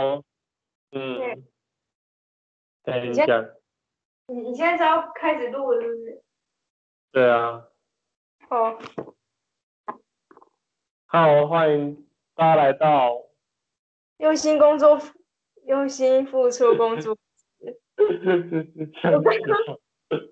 [0.00, 0.24] 哦，
[0.92, 1.44] 嗯，
[2.82, 3.50] 对你讲，
[4.26, 6.22] 你你现在是要开始录了是不是？
[7.12, 7.66] 对啊，
[8.48, 8.78] 哦，
[11.06, 13.26] 好，欢迎大家来到，
[14.18, 14.98] 用心工作，
[15.66, 17.16] 用心付出工作。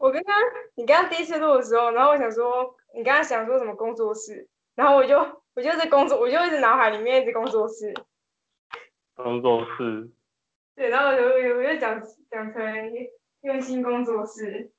[0.00, 0.35] 我刚刚
[0.75, 5.19] 你刚刚第一次录的时候，然后我想说，你刚刚想说什么工作室，然后我就
[5.55, 7.93] 我就在工作，我就一直脑海里面一直工作室，
[9.19, 10.09] 工作室，
[10.77, 11.25] 对，然后我就
[11.56, 12.62] 我就讲讲成
[13.42, 14.70] 用心工作室，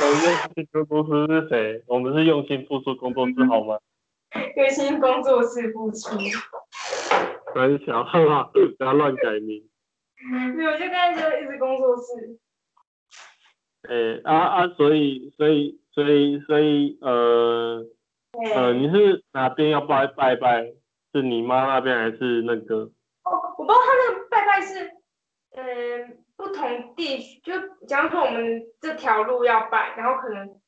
[0.00, 0.12] 用
[0.54, 1.84] 心工作室是谁？
[1.86, 3.78] 我们是用心付出工作室好吗？
[4.56, 6.16] 用心工作室付出，
[7.54, 8.50] 很小，好不好？
[8.78, 9.62] 不要乱改名。
[10.56, 12.38] 没有，就刚才就一直工作室，
[13.90, 17.84] 诶、啊啊，所以所以所以所以呃
[18.54, 20.72] 呃，你是哪边要拜拜拜？
[21.12, 22.90] 是你妈那边还是那个？
[23.22, 24.90] 哦，我不知道他那个拜拜是，
[25.52, 26.48] 嗯，不
[27.42, 27.52] 就
[27.86, 30.60] 假如说我们这条路要拜，然后可能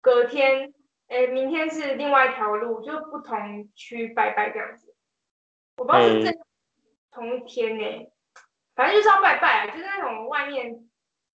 [0.00, 0.72] 隔天，
[1.08, 4.94] 哎，明天是另外一条路，就不同区拜拜这样子。
[5.76, 6.32] 我不知道是这
[7.10, 8.12] 同一天呢、
[8.74, 10.88] 反正就是要拜拜啊，就是那种外面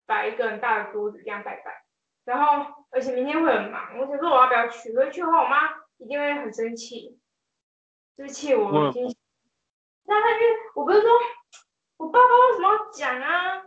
[0.06, 1.84] 摆一个很大的桌子这样拜拜，
[2.26, 7.20] 然后而且明天会很忙，我想说我要不要去，可是去的话我妈一定会很生气，
[8.18, 8.72] 就是气我。
[8.72, 11.10] 那他因为我不是说，
[11.98, 13.62] 我爸爸为什么要讲啊？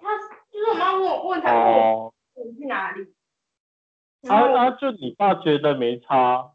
[0.00, 0.16] 他
[0.50, 2.14] 就是我妈问我问他问我哦，
[2.58, 3.06] 去哪里，啊
[4.22, 6.52] 然后啊，就你爸觉得没差，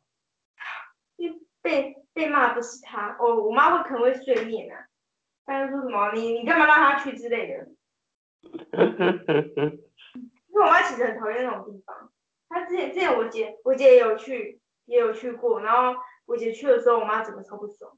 [1.61, 4.87] 被被骂不是他，哦，我妈会可能会碎念啊，
[5.45, 7.67] 她就说什么你你干嘛让他去之类的，
[10.47, 12.11] 因为我妈其实很讨厌那种地方。
[12.49, 17.97] 她之前之前我姐我姐也有去也有去过，然后我姐去的时候，我妈整个超不爽。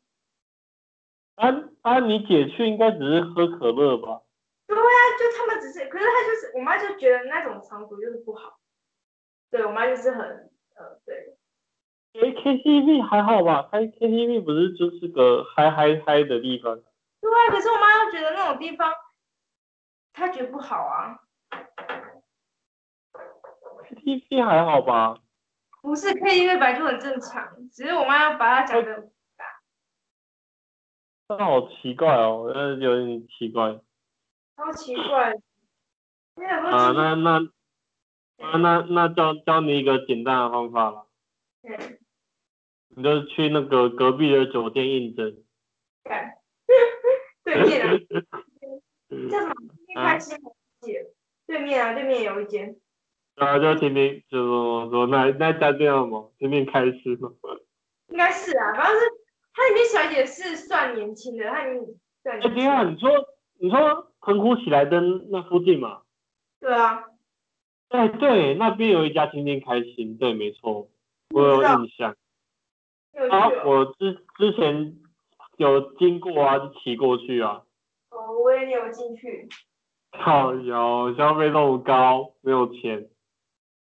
[1.36, 1.48] 啊
[1.82, 4.23] 啊，你姐去应该只是喝可乐吧？
[4.68, 8.60] 对啊，就他们只是，可是他就是我妈就觉得那种场所就是不好。
[9.52, 10.22] 对我妈就是很
[10.76, 11.38] 呃对，
[12.14, 13.68] 诶 KTV 还好吧？
[13.72, 16.76] 开 KTV 不是就是个嗨嗨嗨的地方？
[17.22, 18.92] 对啊，可是我妈又觉得那种地方，
[20.14, 21.20] 她觉得不好啊。
[23.86, 25.18] KTV 还好吧？
[25.84, 29.10] 不是 KTV 本来就很正常，只是我妈要把它讲的
[31.30, 33.80] 那好奇怪哦，呃，有点奇怪。
[34.56, 35.32] 超奇怪
[36.36, 37.32] 啊，那那那
[38.48, 41.08] 啊那那教教你一个简单的方法了，
[41.62, 42.00] 对
[42.96, 45.44] 你就去那个隔壁的酒店应征。
[46.04, 46.14] 对
[47.56, 47.92] 对面啊，
[49.32, 49.56] 叫什么？
[49.88, 50.20] 天开
[51.46, 52.76] 对面啊，对面有一间。
[53.36, 57.32] 然后就天天就说说那那家店什么，天天开始吗。
[58.10, 59.06] 应该是啊，反正是
[59.54, 62.92] 它里面小姐是算年轻的，她已经算哎，年轻天啊，的。
[62.92, 63.10] 你说
[63.60, 66.02] 你说澎湖喜来登那附近嘛？
[66.62, 67.04] 对啊，
[67.90, 70.88] 哎，对，那边有一家天天开心，对，没错，
[71.32, 72.16] 我有印象。
[73.30, 73.64] 啊，哦。
[73.66, 74.96] 我之之前
[75.58, 77.64] 有经过啊，就骑过去啊。
[78.12, 79.50] 哦，我也有进去。
[80.12, 83.10] 靠有消费那么高，没有钱。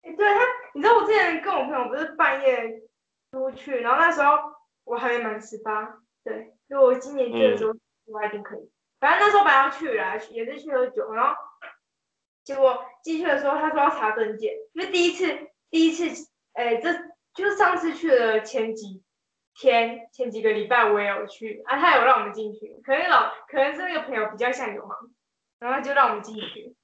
[0.01, 0.41] 哎，对他，
[0.73, 2.81] 你知道我之前跟我朋友不是半夜
[3.31, 4.33] 出去，然后那时候
[4.85, 7.75] 我还没满十八，对，就我今年去的时候
[8.07, 8.71] 我还一定可以。
[9.05, 11.35] 反正那时候本来要去啦，也是去喝酒，然后
[12.43, 16.91] 结果进去的时候他说要查证件，因为第一次第一次，哎，这
[17.35, 19.03] 就是上次去的前几
[19.53, 24.97] 天前几个礼拜我也有去啊，他有让我们进去，可能老可能是那个朋友比较像流氓，
[25.59, 26.75] 然后就让我们进去。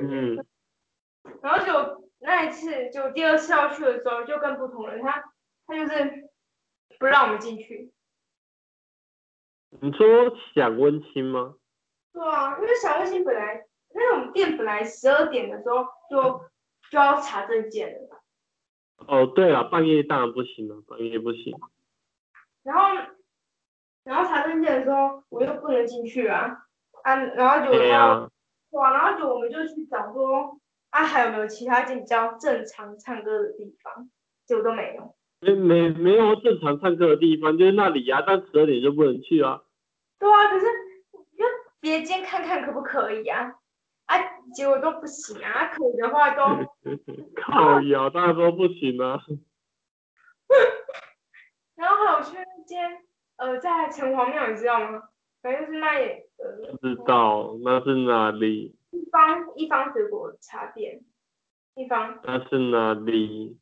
[0.00, 0.42] 嗯，
[1.44, 5.24] 然后就那一次，就第二次要去的时候，就跟不同人，他
[5.66, 6.30] 他就是
[6.98, 7.92] 不让我们进去。
[9.80, 10.06] 你说
[10.54, 11.54] 想温馨吗？
[12.12, 16.40] 对啊，因为想温馨本来那种店本来十二点的时候就
[16.90, 18.22] 就要查证件了，
[19.06, 21.54] 哦，对了，半夜当然不行了，半夜不行。
[22.62, 22.82] 然后
[24.04, 26.66] 然后查证件的时候我又不能进去啊
[27.04, 28.30] 啊，然后就对他啊，
[28.70, 30.58] 哇，然后就我们就去找说
[30.90, 34.10] 啊还有没有其他间比较正常唱歌的地方，
[34.46, 35.14] 结果都没有。
[35.40, 39.62] 没没没有正常上课的地方，就是那里啊，但十二点就不能去啊。
[40.18, 40.66] 对啊，可是
[41.36, 41.44] 就
[41.80, 43.54] 别间看看可不可以啊？
[44.06, 44.16] 啊，
[44.54, 46.42] 结果都不行啊，啊可以的话都，
[47.36, 49.20] 可以啊，当然说不行啊。
[51.76, 52.98] 然后还有去那间
[53.36, 55.02] 呃，在城隍庙，你知道吗？
[55.40, 56.02] 反正就是卖
[56.38, 58.74] 呃不知道那是哪里？
[58.90, 61.00] 一方一方水果茶店，
[61.76, 63.56] 一方那是哪里？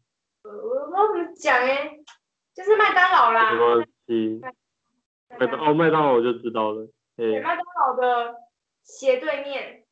[0.47, 1.99] 呃我怎么讲哎、
[2.55, 3.53] 就是麦当劳啦。
[3.53, 4.41] 没，关系。
[5.39, 6.89] 麦当哦，麦当劳我就知道了。
[7.17, 8.37] 对，麦当劳的
[8.85, 9.85] 斜对面。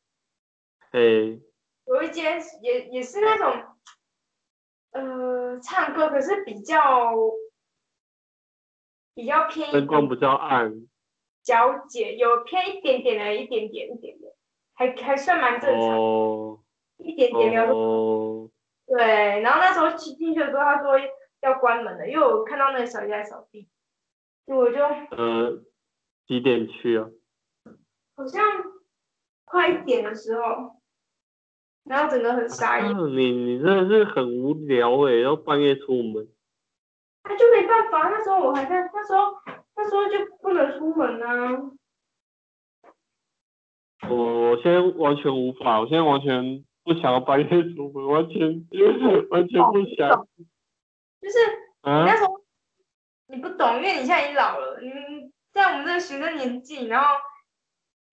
[0.91, 1.41] 嘿，
[1.85, 3.63] 有一间也也是那种，
[4.91, 7.13] 呃，唱歌可是比较
[9.13, 10.87] 比较偏灯光比较暗。
[11.43, 14.33] 皎洁，有偏一点点的，一点点一点点，
[14.73, 16.59] 还还算蛮正常，哦。
[16.97, 18.49] 一点点哦，
[18.87, 20.93] 对，然后那时候进进去的时候，他说
[21.41, 23.67] 要关门了，因为我看到那个小姐在扫地，
[24.45, 24.83] 所以我就
[25.17, 25.63] 呃，
[26.27, 27.09] 几点去啊？
[28.15, 28.41] 好像
[29.43, 30.81] 快一点的时候，
[31.83, 36.27] 然后整个很傻眼，啊你你真的是很无聊诶，要半夜出门。
[37.23, 39.33] 他就没办法，那时候我还在，那时候
[39.75, 41.71] 那时候就不能出门啊，
[44.07, 48.39] 我我现在完全无法，我现在完全不想要半夜出门，完全
[49.31, 50.27] 完全不想。
[51.19, 51.37] 就是
[51.81, 52.39] 你啊那时候
[53.25, 57.15] 你不懂，因为你现在已经老了，你在我们这个学生年纪，然后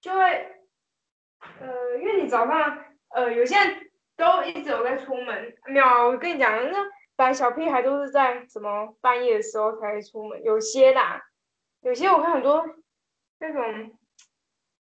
[0.01, 0.23] 就会，
[1.61, 6.79] 呃，因为你早上，呃，有些人都一直有在出门，没有啊，我跟你讲，那
[7.15, 11.23] 本来小屁孩都是在什么半夜的时候才出门，有些啦，
[11.83, 12.65] 有些我看很多
[13.39, 13.99] 那种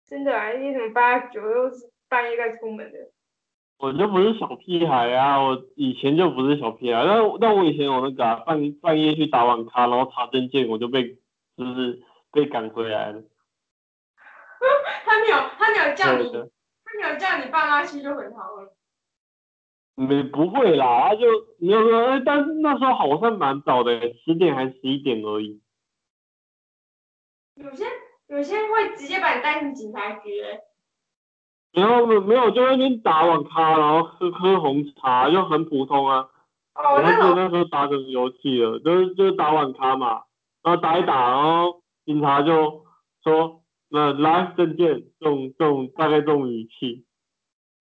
[0.06, 3.00] 真的啊，一些什么八九都是半夜在出门的，
[3.80, 11.18] 我就不是小屁孩啊，我以前就不是小屁孩，但但我以前有那个、啊、半半夜去打网咖，然后查证件，我就被
[11.56, 13.24] 就是被赶回来了。
[15.06, 16.30] 他没有，他没有叫你，
[16.84, 18.76] 他没有叫你爸妈去就很好了。
[19.96, 21.25] 没不会啦，他就
[21.58, 25.62] 没有说，哎，但是那时候好像蛮早的，十点还十一点而已。
[27.56, 27.86] 有些
[28.28, 30.62] 有些会直接把你带进警察局、欸，
[31.71, 36.30] 然后没没有就在那边打网咖，然后喝喝红茶，就很普通啊。
[36.75, 40.24] 哦，我还记得那时候打什么游戏了，就是就是打网咖嘛，
[40.63, 42.86] 然后打一打，然后警察就
[43.24, 47.06] 说，那来证件，这种这种大概这种语气，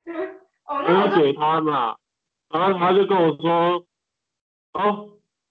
[0.67, 1.96] 哦，我那我就就给他嘛，
[2.50, 3.84] 然后他就跟我说，
[4.73, 5.11] 哦，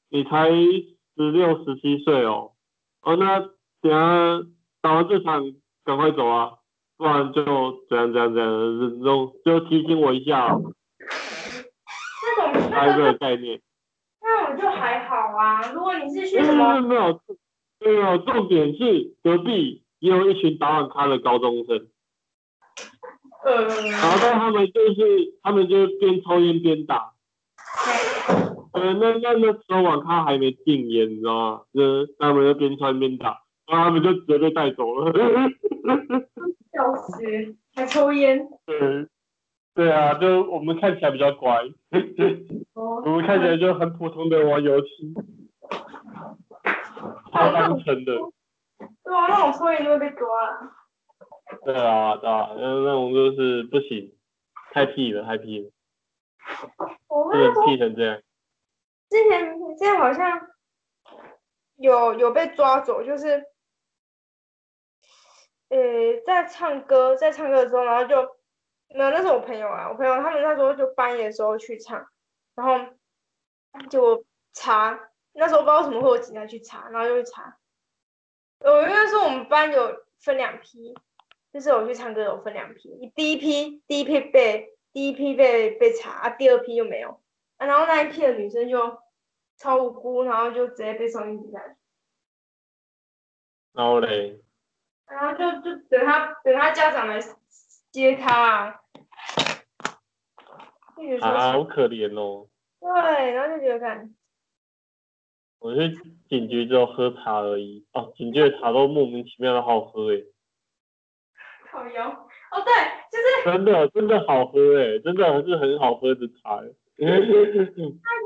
[0.10, 2.51] 你才十六十七岁哦，
[3.01, 3.40] 哦那
[3.81, 4.45] 等下
[4.81, 5.54] 打完这场
[5.86, 6.54] 赶快走啊，
[6.98, 7.44] 不然就
[7.88, 10.74] 怎样怎样怎样，就就提醒我一下哦，
[12.44, 13.62] 那种那个个概念。
[14.22, 15.62] 那种就还好啊。
[15.72, 17.20] 如果你是去什么，没有
[17.80, 21.88] 没有，重点是隔壁也有一群打网咖的高中生，
[23.46, 27.14] 呃，然后但他们就是他们就是边抽烟边打，
[28.74, 31.62] 呃，那那那时候网咖还没禁烟，你知道吗？
[31.74, 35.12] 就是他们就边抽烟边打，然后他们就直接被带走了。
[36.74, 38.48] 笑死，还抽烟。
[38.66, 39.07] 对，
[39.74, 41.56] 对啊，就我们看起来比较乖，
[42.74, 45.13] 哦我们看起来就很普通的玩游戏，
[47.31, 48.13] 超单纯的。
[49.04, 50.72] 对啊，那种抽烟就会被抓了。
[51.63, 54.13] 对啊，对啊，那那种就是不行，
[54.74, 55.72] 太屁了，太屁了，
[57.07, 57.31] 我
[57.66, 58.22] 屁成这样。
[59.10, 60.42] 之前之前好像
[61.78, 63.42] 有有被抓走，就是，
[65.69, 65.78] 呃，
[66.25, 68.16] 在唱歌，在唱歌的时候，然后就，
[68.90, 72.08] 没有，那是我朋友啊，我朋友他们那时候就半夜的时候去唱，
[72.56, 72.94] 然后
[73.90, 77.58] 就查，那时候不知道为什么会有警察去查，然后就去查，
[78.60, 80.96] 呃，因为说我们班有分两批，
[81.52, 87.21] 就是我去唱歌有分两批，第一批第一批被第一批被被查，啊第二批就没有。
[87.57, 89.00] 啊，然后那一批的女生就
[89.57, 91.76] 超无辜，然后就直接被送进警察局，
[93.74, 94.40] 然后嘞，
[95.09, 97.19] 然后就就等他等他家长来
[97.92, 98.80] 接他啊，
[100.97, 102.47] 就觉得啊，好可怜哦。
[102.80, 104.14] 对，然后就觉得看，
[105.59, 105.90] 我去
[106.30, 110.26] 警局只有喝茶而已，哦，警局的茶都莫名其妙的好喝诶，
[111.71, 112.73] 好油，哦对，
[113.11, 113.26] 就是
[113.57, 116.76] 真的真的好喝诶，真的是很好喝的茶诶。
[116.99, 117.06] 他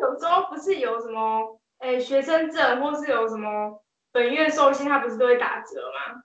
[0.02, 6.24] 有时候不是有什么，诶学生证或是有什么本月寿星，他不是都会打折吗？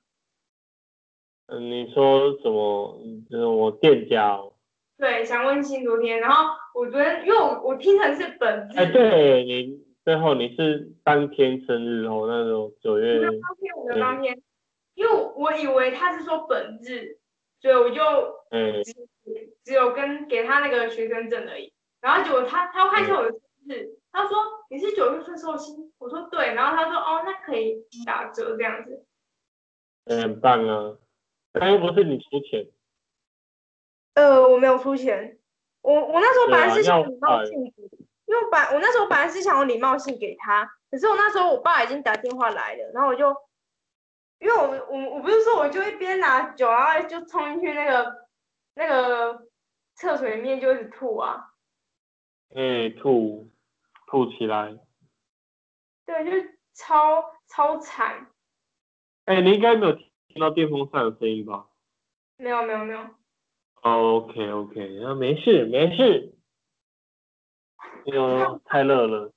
[1.47, 3.01] 嗯，你说什么？
[3.31, 4.53] 就是我店家哦。
[4.99, 14.41] 对，想问清昨天，然后我昨天因为我我听成是本日，哎，对你最后你是当天生日哦，那种九月当天我的当天，
[14.95, 17.19] 因为我我以为他是说本日，
[17.61, 18.03] 所以我就
[18.51, 18.95] 嗯只
[19.65, 21.73] 只有跟给他那个学生证而已。
[22.01, 24.39] 然后结果他他要看一下我的生日，他说
[24.71, 29.05] 你是九月份寿星，我说对，然后他说哦那可以打折这样子。
[30.07, 30.97] 哎很棒啊，
[31.59, 32.67] 但又不是你出钱，
[34.15, 35.39] 呃，我没有出钱，
[35.83, 37.83] 我我那时候本来是想礼貌性给，
[38.27, 43.35] 因为我本我那时候本来是想用礼貌性给他，可是我那时候我爸已经打电话来了，然后我就
[44.39, 48.29] 因为我我我不是说我就一边拿酒，然后就冲进去那个
[48.75, 49.47] 那个
[49.95, 51.53] 厕所里面就一直吐啊，
[52.55, 53.51] 哎，吐
[54.07, 54.77] 吐起来。
[56.05, 58.31] 对，就是超超惨，
[59.25, 60.11] 哎，你应该没有听
[60.41, 61.67] 到电风扇的声音吧？
[62.39, 63.01] 没有没有没有，
[63.83, 66.35] 哦，OK OK，那没事没事。
[68.05, 69.33] 因为太热了。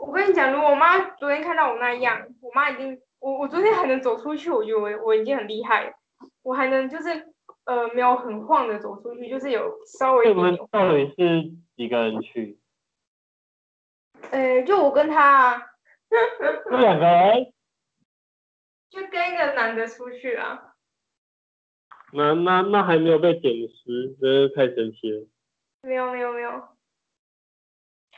[0.00, 5.92] 我跟你讲，如果我妈昨天看到我那样，我妈已经，我我昨天还能走出去，我觉得我我已经很厉害了，
[6.42, 7.32] 我还能就是
[7.64, 12.58] 呃没有很晃的走出去，就是有稍微一你们到底是几个人去？
[14.30, 15.62] 呃，就我跟他啊，
[16.68, 17.52] 这两个人？
[18.90, 20.74] 就跟一个男的出去啊，
[22.12, 25.26] 那那那还没有被捡尸，真是太神奇了。
[25.82, 26.68] 没有没有没有，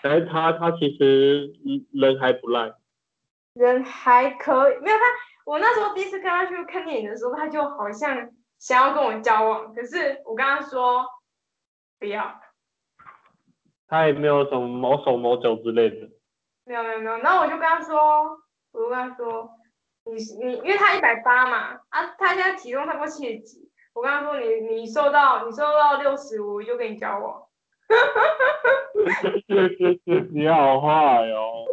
[0.03, 1.53] 但是他他其实
[1.93, 2.73] 人还不赖，
[3.55, 5.05] 人还可以，没有他，
[5.45, 11.05] 我那时候第一次跟他去看电影的时候，他就好像想要跟我交往，可是我跟他说
[11.99, 12.41] 不要，
[13.89, 16.09] 他也没有什么毛手毛脚之类的。
[16.65, 18.41] 没有没有没有，然后我就跟他说，
[18.73, 19.51] 我就跟他说，
[20.13, 27.47] 你你，因为他一百八嘛，啊，他现在体重差不多七十几，我跟他说你你瘦到你瘦到六十，我就跟你交往。
[30.33, 31.65] 你好坏哦！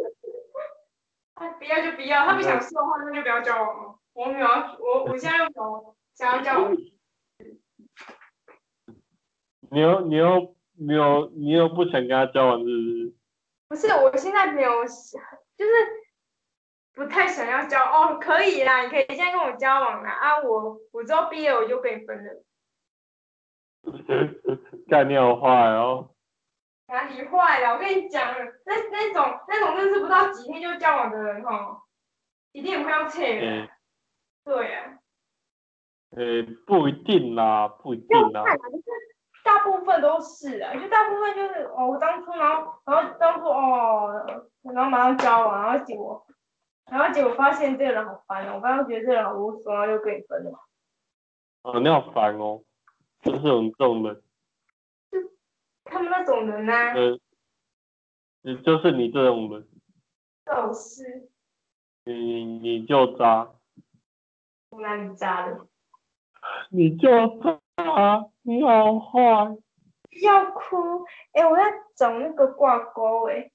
[1.36, 3.98] 他不要就不要，他不想瘦的话，那就不要交往了。
[4.14, 6.74] 我没有，我我现在又没有想要交往。
[9.70, 13.12] 你又你又没有你又不想跟他交往，是不是？
[13.68, 15.72] 不是，我现在没有，就是
[16.98, 22.42] 不太想要交哦，可以啦，你可以现在跟我交往啦啊，我我之后毕业我就跟你分了。
[24.90, 26.10] 干你好坏哦！
[26.88, 27.74] 哪里坏了？
[27.74, 28.34] 我跟你讲，
[28.66, 31.82] 那那种那种认识不到几天就交往的人哦，
[32.50, 33.46] 一定也不要切的。
[33.46, 33.68] 嗯
[34.44, 34.98] 对啊，
[36.16, 38.42] 呃，不一定啦，不一定啦。
[39.44, 46.26] 大部分都是啊，就大部分就是哦，我当初然后然后当初哦，然后马上交往，然后结果
[46.90, 50.58] 然后结果发现这个人好烦哦，我刚刚觉得这个人好无所谓，就跟你分了。
[51.62, 52.62] 哦，你好烦哦，
[53.22, 54.22] 就是有这种人，
[55.84, 57.18] 他们那种人呢、呃，
[58.42, 59.68] 你就是你这种人，
[60.46, 61.30] 就是
[62.04, 63.50] 你你你就渣，
[64.70, 65.66] 我哪里渣了？
[66.70, 67.08] 你就
[67.40, 67.60] 渣，
[68.42, 69.56] 你好坏。
[70.10, 71.62] 不要哭，哎、我在
[71.94, 73.50] 找那个挂钩哎、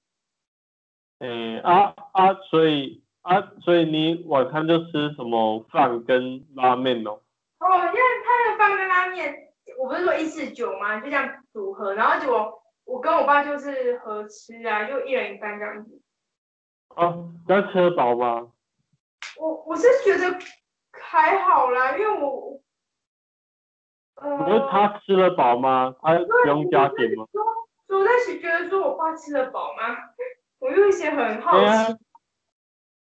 [1.18, 7.12] 诶、啊啊，所以啊，所以你晚餐就吃什么饭跟拉面哦？
[7.58, 9.34] 哦，因为他的饭跟拉面，
[9.78, 11.00] 我不是说一四九吗？
[11.00, 16.02] 就这样组合，然后结果我跟我爸就是合吃啊，就一人一半这样子。
[16.88, 17.14] 啊，
[17.48, 18.52] 那吃得饱吗？
[19.38, 20.38] 我我是觉得
[20.92, 22.60] 还好啦，因为我，
[24.16, 25.96] 呃，可是他吃得饱吗？
[26.02, 27.24] 他不用加点吗？
[27.32, 27.42] 说，
[27.98, 29.96] 我在是觉得说我爸吃得饱吗？
[30.58, 31.96] 我就一些很好奇，，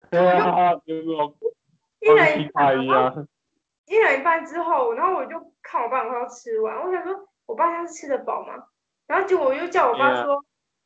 [0.10, 1.36] 对啊，有没有
[2.00, 3.28] 一人一半，一样？
[3.86, 8.66] 一人一半之后，然后我就看我爸很快要吃完，我想说我爸他是吃得饱吗？
[9.08, 10.44] 然后结果我又叫我爸.说，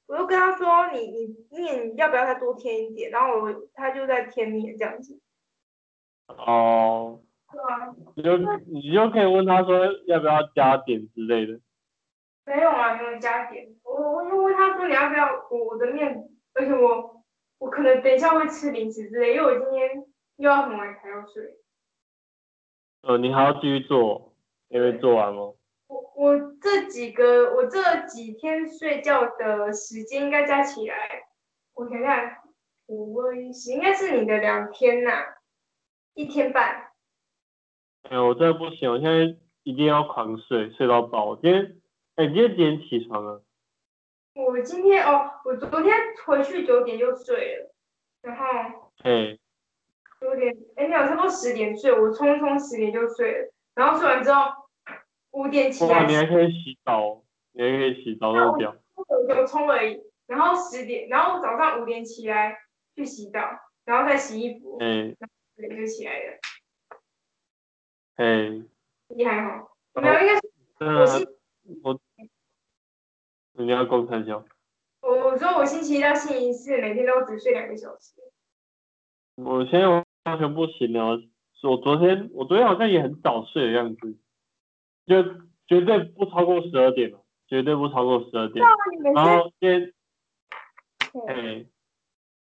[0.07, 3.11] 我就跟他说你你面要不要再多添一点？
[3.11, 5.19] 然后我他就在添面这样子，
[6.27, 8.37] 哦，对啊，你就
[8.67, 11.59] 你就可以问他说要不要加点之类的。
[12.45, 13.67] 没有啊，没有加点。
[13.83, 17.22] 我我就问他说你要不要我我的面，而且我
[17.63, 20.05] 我可能等一下会吃零食之类，因为我今天
[20.35, 21.41] 又要很晚才要睡。
[23.03, 24.35] 呃，你还要继续做，
[24.67, 25.55] 因为做完哦。
[25.87, 31.23] 我我这几个我这几天睡觉的时间应该加起来，
[31.73, 32.35] 我想想，
[32.87, 35.11] 五二一十应该是你的两天呐、
[36.15, 36.91] 一天半。
[38.09, 41.29] 哎、我真的不行，我现在一定要狂睡，睡到饱。
[41.29, 41.77] 我今天，
[42.15, 43.39] 哎、你今天几点起床啊？
[44.33, 47.73] 我今天哦，我昨天回去九点就睡了，
[48.21, 49.37] 然后嗯、
[50.19, 54.51] 九点，哎没有，差不多十点睡，我匆匆十点就睡了，然后睡完之后
[55.31, 58.75] 五点起哇，来你还可以洗澡，你还可以洗澡，那么屌。
[58.95, 62.57] 我就冲而已，然后十点，然后早上五点起来
[62.95, 63.39] 去洗澡，
[63.85, 65.15] 然后再洗衣服，嗯、
[65.55, 66.39] 十点就起来了，
[68.17, 68.67] 嗯、
[69.09, 69.77] 你还好？
[69.93, 70.41] 没有，应该是
[70.79, 71.27] 我星，
[71.83, 71.99] 我，
[73.53, 74.43] 你要公三小。
[75.01, 78.13] 我我说我星期一到星期四每天都只睡两个小时，
[79.35, 81.21] 我现在完全不行了，
[81.63, 84.17] 我昨天我昨天好像也很早睡的样子，
[85.05, 85.23] 就
[85.67, 88.65] 绝对不超过十二点了，绝对不超过十二点。
[89.13, 89.93] 然后今天，
[91.13, 91.65] 嗯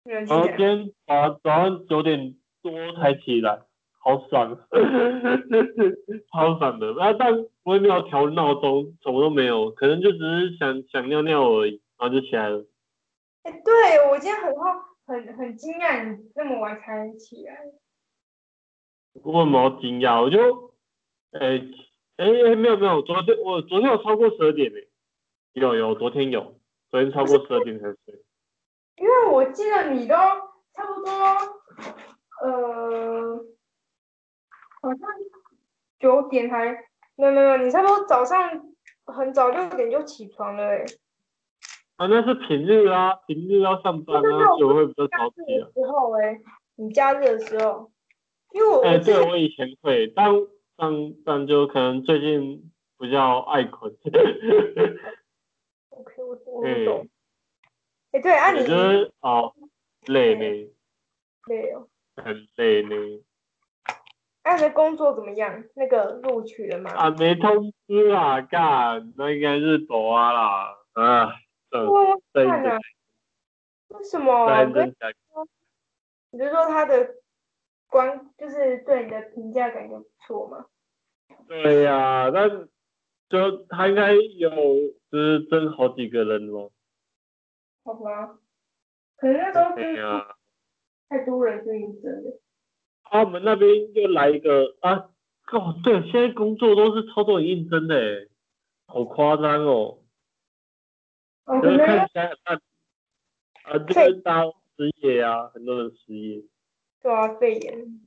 [0.05, 0.57] 哎、然后今？
[0.57, 3.61] 天早早上九点多才起来，
[4.03, 4.57] 好爽，
[6.33, 6.99] 超爽的。
[6.99, 12.65] 啊，但我也没有调闹钟，什么都没有，可能就只是想想尿尿而已，然后就起来了。
[13.43, 14.63] 哎，对我今天很好，
[15.05, 17.57] 很很惊讶你那么晚才起来。
[19.23, 20.73] 我没有惊讶，我就，
[21.31, 21.61] 哎
[22.17, 24.79] 哎哎，没有没有，昨天我昨天有超过十二点呢，
[25.53, 26.55] 有有，昨天有，
[26.89, 28.23] 昨天超过十二点才睡。
[28.97, 31.11] 因为我记得你都差不多，
[32.43, 33.45] 呃，
[34.81, 34.99] 好像
[35.99, 36.65] 九点还
[37.15, 38.73] 没有没有，你差不多早上
[39.05, 40.83] 很早六点就起床了哎。
[41.97, 45.69] 啊，那是平日啊，平日要上班啊，就会比较早起啊。
[45.73, 46.39] 时候哎，
[46.75, 47.91] 你假日的时候。
[48.53, 50.29] 因为我哎，对，我以前会，但
[50.75, 50.91] 但
[51.23, 52.69] 但就可能最近
[52.99, 53.95] 比较爱困。
[55.91, 57.07] OK，我我懂。
[58.11, 59.53] 哎，对，啊，你觉得哦，
[60.07, 60.69] 累呢？
[61.47, 61.87] 累哦。
[62.17, 62.95] 很累呢。
[64.43, 65.63] 啊，你的工作怎么样？
[65.75, 66.91] 那个录取了吗？
[66.91, 71.33] 啊，没通知啊，干，那应该是躲啊啦，啊，
[71.71, 72.79] 我看啊。
[73.89, 74.65] 为什么？
[76.31, 77.15] 你就说他的？
[77.87, 80.65] 观就是对你的评价感觉不错嘛？
[81.45, 82.49] 对呀，但
[83.27, 84.49] 就他应该有
[85.11, 86.71] 就是争好几个人咯。
[87.83, 88.39] 好吧，
[89.17, 90.25] 可能那时候是
[91.09, 92.39] 太多人去应征了。
[93.11, 95.09] 他们那边又来一个啊！
[95.51, 98.29] 哦，对，现在工作都是超多人应征的，
[98.87, 99.97] 好夸张哦。
[101.61, 102.61] 就是看起来很
[103.63, 106.41] 啊，就是当失业啊，很多人失业。
[107.03, 107.99] 对啊，肺炎。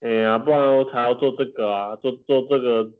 [0.00, 2.92] 哎呀，不然我才要做这个啊，做做这个，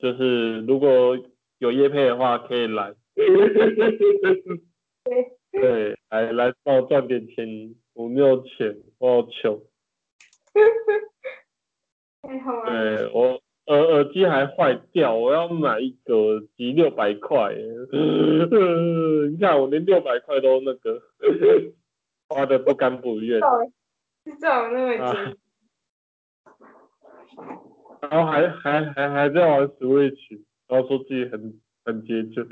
[0.00, 1.16] 就是如果
[1.58, 2.92] 有业配的话，可以来。
[3.14, 3.28] 对。
[5.52, 9.62] 对，来来帮我赚点钱，我没有钱，我好穷。
[12.22, 12.70] 太好了。
[12.70, 17.54] 对我耳耳机还坏掉，我要买一个耳机六百块，
[19.30, 21.00] 你看我连六百块都那个，
[22.28, 23.40] 花的不甘不愿。
[24.24, 25.36] 是这样那么紧，
[28.02, 32.42] 然后还还还还在玩 Switch，然后说自己很很拮据，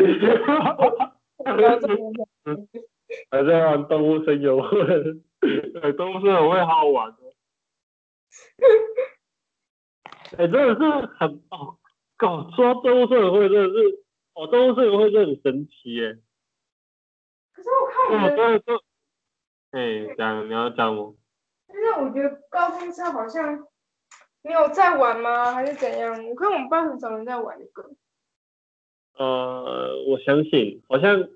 [3.31, 4.69] 还在玩动物森友会，
[5.83, 7.13] 哎，动物森友会好好玩
[8.59, 11.79] 哦， 哎，真的是很哦，
[12.17, 16.19] 搞说动物社友会真的是，哦，动物社友会真的很神奇耶，
[17.53, 18.83] 可是我看我真的
[19.71, 21.15] 哎，讲你要讲吗？
[21.67, 23.67] 但是我觉得高中生好像
[24.43, 25.53] 没有在玩吗？
[25.53, 26.27] 还是怎样？
[26.27, 27.91] 我看我们班很少人在玩那个。
[29.15, 31.29] 呃，我相信，好像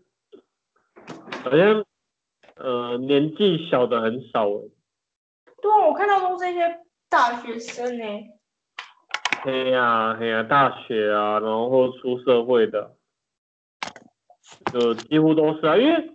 [1.43, 1.85] 好像
[2.55, 4.63] 呃年纪小的很少哎。
[5.61, 6.81] 对啊，我看到都是一些
[7.13, 8.05] 大学生呢。
[9.45, 12.97] 嘿呀嘿呀，大学啊，然后出社会的，
[14.73, 16.09] 就几乎都是啊，因为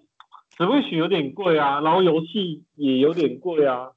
[0.58, 3.92] Switch 有点贵啊，然后游戏也有点贵啊。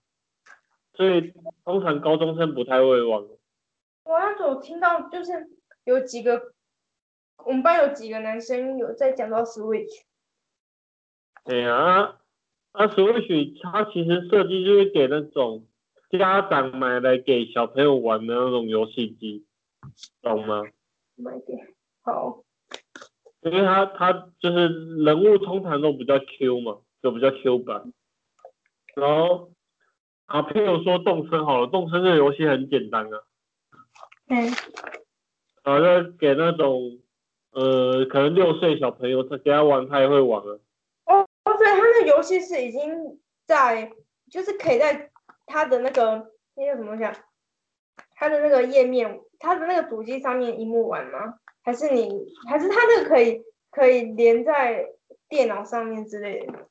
[0.93, 1.33] 所以
[1.65, 3.23] 通常高中生不太会玩。
[4.05, 5.33] 我那时候听到就是
[5.85, 6.53] 有几个，
[7.47, 10.03] 我们班有几个男生有在讲到 Switch。
[11.47, 12.21] 对啊，
[12.73, 15.65] 啊 Switch 它其实设计就是给那种
[16.19, 19.47] 家长买来给小朋友玩的那种游戏机，
[20.23, 20.63] 懂吗？
[21.17, 21.55] 买给
[22.03, 22.43] 好。
[23.43, 24.69] 因为他他就是
[25.05, 27.93] 人物通常都比较 Q 嘛，就比较 Q 版，
[28.95, 29.53] 然后。
[30.27, 33.21] 啊，譬如说动森好了，动森这个游戏很简单啊。
[34.29, 34.47] 嗯。
[35.65, 37.01] 啊，就给那种
[37.51, 40.59] 呃，可能六岁小朋友他给他玩，他也会玩啊。
[41.07, 42.81] 哦哦，对，他那游戏是已经
[43.45, 43.91] 在，
[44.31, 45.10] 就是可以在
[45.51, 47.13] 他的那个那叫什么东西啊？
[48.15, 51.39] 它的那个页面，它的那个主机上面一幕玩吗？
[51.63, 52.09] 还是你，
[52.49, 54.87] 还是它那个可以可以连在
[55.29, 56.69] 电脑上面之类的？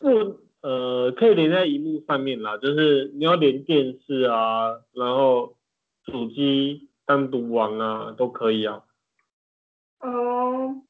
[0.00, 0.38] 嗯。
[0.62, 5.56] 呃，可以连在荧幕上面啦，就是你要连电视啊，然后
[6.04, 8.84] 主机单独玩啊，都可以啊。
[9.98, 10.84] 哦。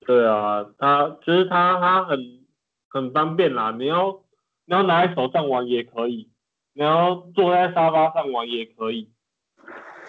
[0.00, 2.45] 对啊，它其实它它很
[2.88, 4.22] 很方便啦，你要
[4.64, 6.30] 你要拿在手上玩也可以，
[6.72, 9.12] 你要坐在沙发上玩也可以。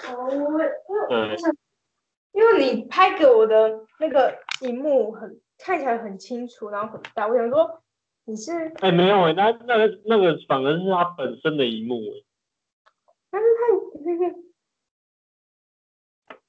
[0.10, 0.30] 哦，
[1.10, 1.38] 对。
[2.34, 7.82] 因为你拍给我的那个荧幕很看起来很清楚，然后很大，我想说。
[8.30, 12.26] 你是哎没有哎，那那个那个反而是它本身的荧幕哎，
[13.32, 13.48] 但是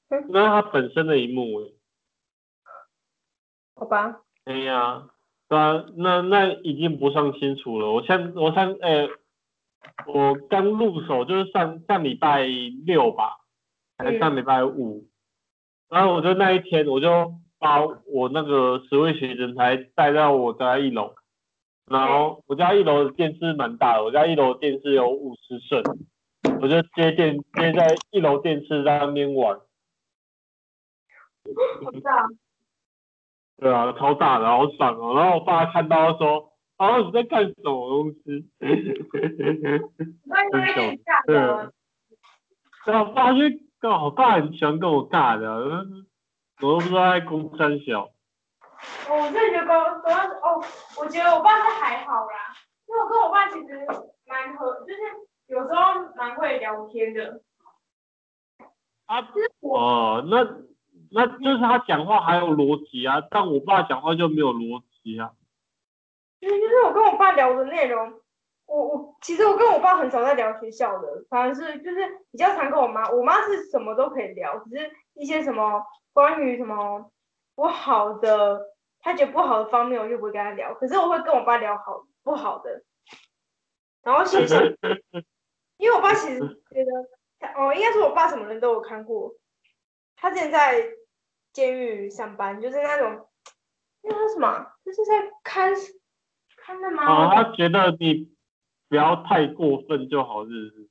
[0.09, 1.71] 它那它本身的一幕哎，
[3.75, 4.23] 好吧。
[4.43, 5.18] 哎呀，对
[5.57, 7.91] 啊，那那已经不算清楚了。
[7.91, 9.09] 我现我现哎，
[10.05, 12.43] 我刚入手就是上上礼拜
[12.85, 13.39] 六吧，
[13.97, 15.07] 还是上礼拜五，
[15.89, 21.15] 然后我就那一天我就把我那个十位学生才带到我家一楼，
[21.87, 25.83] 然后我家一楼的电视蛮大的，我家一楼电视有五十寸，
[26.61, 29.59] 我就接电接在一楼电视在那边玩。
[33.59, 35.15] 对啊，超大的，好爽哦！
[35.15, 38.49] 然后我爸看到说：“啊，你在干什么东西？”
[40.29, 41.73] 很大的。
[42.85, 43.39] 然后我爸就
[43.79, 45.51] 跟我爸很喜欢跟我尬的，
[46.61, 48.03] 我都不知道在公山小。
[49.09, 50.63] 哦，我真的觉得公公哦，
[50.97, 52.55] 我觉得我爸是还好啦，
[52.87, 53.85] 因为我跟我爸其实
[54.25, 54.99] 蛮合，就是
[55.47, 57.41] 有时候蛮会聊天的。
[59.05, 59.27] 啊，
[59.59, 60.68] 哦，那。
[61.11, 65.33] 那就是他讲话还有逻辑啊，但我爸讲话就没有逻辑啊。
[66.39, 68.21] 就是我跟我爸聊的内容，
[68.65, 77.11] 我我其实我跟我爸很少在聊学校的，反而是就是比较常跟我妈，我妈是什么都可以聊，只是一些什么关于什么
[77.55, 78.61] 不好的，
[79.01, 80.73] 他觉得不好的方面，我就不会跟他聊。
[80.75, 82.83] 可是我会跟我爸聊好不好的，
[84.03, 84.55] 然后学校，
[85.75, 89.33] 因为我爸其实觉得，哦，应该是我爸什么人都有看过，
[90.15, 90.98] 他之前在。
[91.53, 93.27] 监狱上班就是那种，
[94.03, 94.73] 那叫什么？
[94.85, 95.73] 就是在看
[96.57, 97.03] 看的吗？
[97.05, 98.31] 哦，他觉得你
[98.87, 100.89] 不要太过分就好，是不是？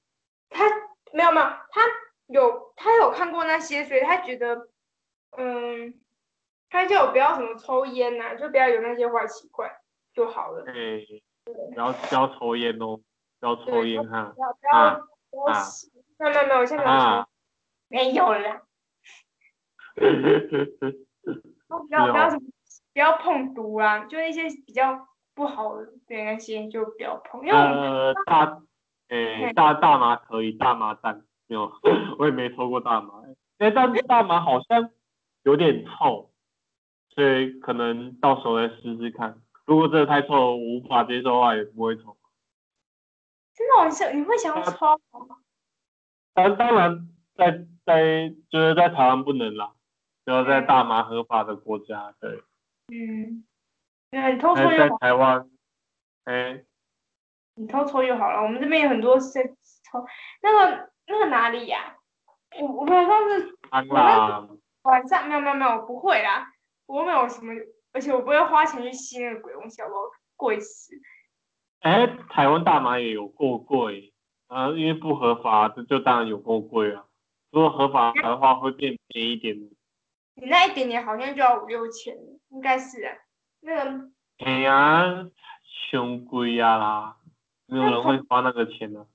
[0.50, 0.64] 他
[1.12, 1.82] 没有没有，他
[2.26, 4.68] 有他有看过那些，所以他觉得，
[5.36, 5.94] 嗯，
[6.70, 9.70] 他叫我不要什么抽烟呐，就不要有那些坏习惯
[10.12, 10.64] 就好了。
[10.64, 13.00] 对，不要不要抽烟哦，
[13.40, 14.32] 不要抽烟哈。
[14.34, 17.28] 不要不要多吸，没有没有没有，我现在没有抽，
[17.88, 18.67] 没有了。
[21.68, 22.42] 不要不要什么，
[22.94, 24.04] 不要碰毒啊！
[24.06, 27.40] 就那些比较不好的那些就不要碰。
[27.48, 28.62] 呃，大，
[29.08, 31.70] 诶，大大麻可以，大麻蛋没有，
[32.18, 33.22] 我也没抽过大麻。
[33.58, 34.90] 哎，但是大麻好像
[35.42, 36.30] 有点臭，
[37.10, 39.40] 所以可能到时候再试试看。
[39.66, 42.16] 如果真的太臭，我无法接受的话，也不会抽。
[43.54, 45.36] 真的，我想你会想要抽吗？
[46.32, 49.72] 当当然，在在就是在台湾不能啦。
[50.30, 52.42] 要在大麻合法的国家，对。
[52.88, 53.44] 嗯。
[54.10, 54.70] 对，偷抽又。
[54.70, 55.50] 在台湾，
[56.24, 56.64] 哎。
[57.54, 60.06] 你偷抽就好了，我们这边有很多在抽。
[60.42, 61.96] 那个那个哪里呀？
[62.60, 63.58] 我我晚上是。
[64.82, 66.46] 晚上没有没有没有，不会啦，
[66.86, 67.52] 我没有什么，
[67.92, 70.00] 而且我不会花钱去吸那个鬼东西，好不好？
[70.36, 70.94] 贵死。
[71.80, 74.14] 哎，台湾大麻也有够贵，
[74.46, 77.04] 啊，因为不合法，这就当然有够贵啊。
[77.50, 79.56] 如果合法的话，会变便宜一点。
[80.40, 82.16] 你那一点点好像就要五六千，
[82.50, 83.12] 应该是啊。
[83.60, 84.10] 那个。
[84.38, 85.28] 哎呀，
[85.90, 87.16] 凶贵呀啦，
[87.66, 89.06] 没有人会花那个钱的。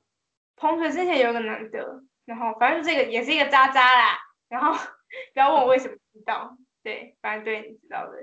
[0.58, 4.18] 同学之前有个男的，然后反正这个也是一个渣渣啦，
[4.50, 4.74] 然后
[5.34, 8.18] 不要问我为什么知道，对，反正对你知道的。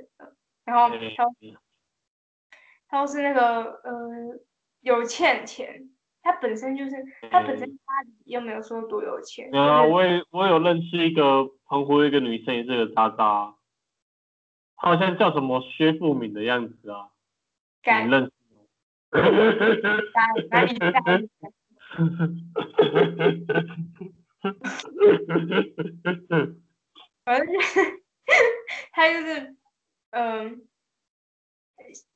[0.67, 1.25] 然后他
[2.89, 4.39] 他是那个呃
[4.81, 5.91] 有欠钱。
[6.23, 6.97] 他本身就是，
[7.31, 9.51] 他本身家里又没有说多有钱。
[9.55, 13.57] 啊，我也我有认识一个澎湖一个女生，也是个渣渣，
[14.77, 17.09] 她好像叫什么薛富敏的样子啊。
[17.83, 18.33] 敢认识？
[20.51, 20.93] 哪里在？
[27.25, 28.03] 反正就是
[28.93, 29.57] 他就是
[30.11, 30.63] 嗯，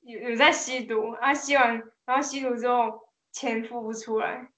[0.02, 3.03] 有有在吸毒，啊吸完然后吸毒之后。
[3.34, 4.48] 钱付不出来，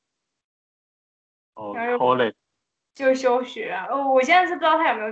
[1.55, 2.35] 哦，好嘞，
[2.95, 3.87] 就休学啊！
[3.91, 5.09] 哦，我现在是不知道他有没有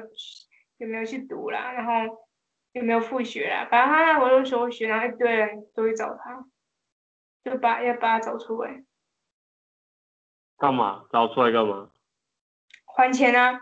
[0.76, 2.28] 有没有去读啦，然后
[2.72, 6.44] 有没有复学啦，反正他那会就休学，然后一堆人都会找他，
[7.42, 8.84] 就把要把他找出来。
[10.58, 11.06] 干嘛？
[11.10, 11.90] 找出来干嘛？
[12.94, 13.58] 还钱啊！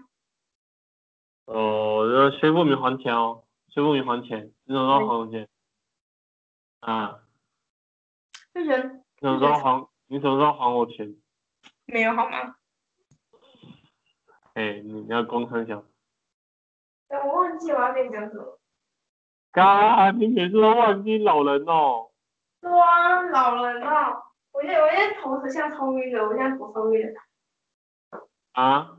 [1.45, 5.49] 哦，要宣布明还钱哦，宣布明还钱，你怎么说还钱？
[6.81, 7.23] 啊？
[8.53, 9.05] 就人。
[9.21, 9.92] 什么时候还？
[10.13, 11.17] 你什么时候还我钱？
[11.87, 12.57] 没有好吗？
[14.53, 15.83] 哎，你要公开讲。
[17.09, 18.61] 我忘记我要跟你讲什么。
[19.53, 22.11] 嘎，你每次都忘记老人哦。
[22.61, 24.23] 对啊，老人哦。
[24.53, 28.21] 我现在我现在头是像抽晕的，我现在头抽晕的。
[28.53, 28.99] 啊？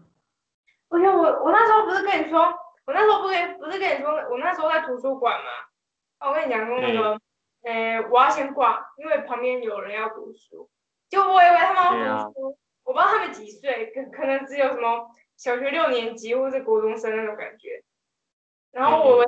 [0.89, 2.39] 我想我我那时候不是跟你说，
[2.87, 6.27] 我那时候不跟不是跟你说，我那时候在图书馆嘛。
[6.27, 7.21] 我跟你讲过那个。
[7.61, 10.69] 呃，我要先挂，因为旁边有人要读书，
[11.09, 17.83] 就我以为他们要读书，我不知道他们几岁，可可能只有什么小学六年级或者是国中生那种感觉。
[18.71, 19.27] 然后我们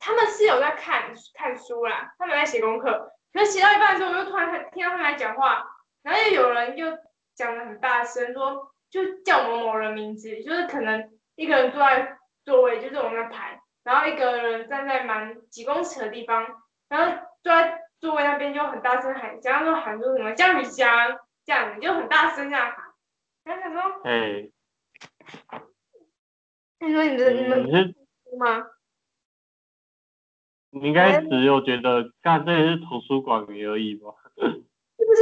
[0.00, 5.64] 他们是有在看看书啦，他们在写功课，可是写到一半的时候，我就突然听到他们在讲话，
[6.02, 6.86] 然后又有人就
[7.34, 22.92] 讲的很大声，说就叫某某人名字，就是可能一个人坐在座位，就是我们的排，然后一个人站在蛮几公尺的地方，然后坐在座位那边就很大声喊，假如说喊出什么江雨香这样子，就很大声这样喊。
[23.44, 24.50] 然后想说，哎，
[26.80, 27.94] 你说你的你们你是
[28.36, 28.66] 吗？
[30.70, 34.12] 你应该只有觉得，干这也是图书馆而已吧？
[34.34, 34.56] 不是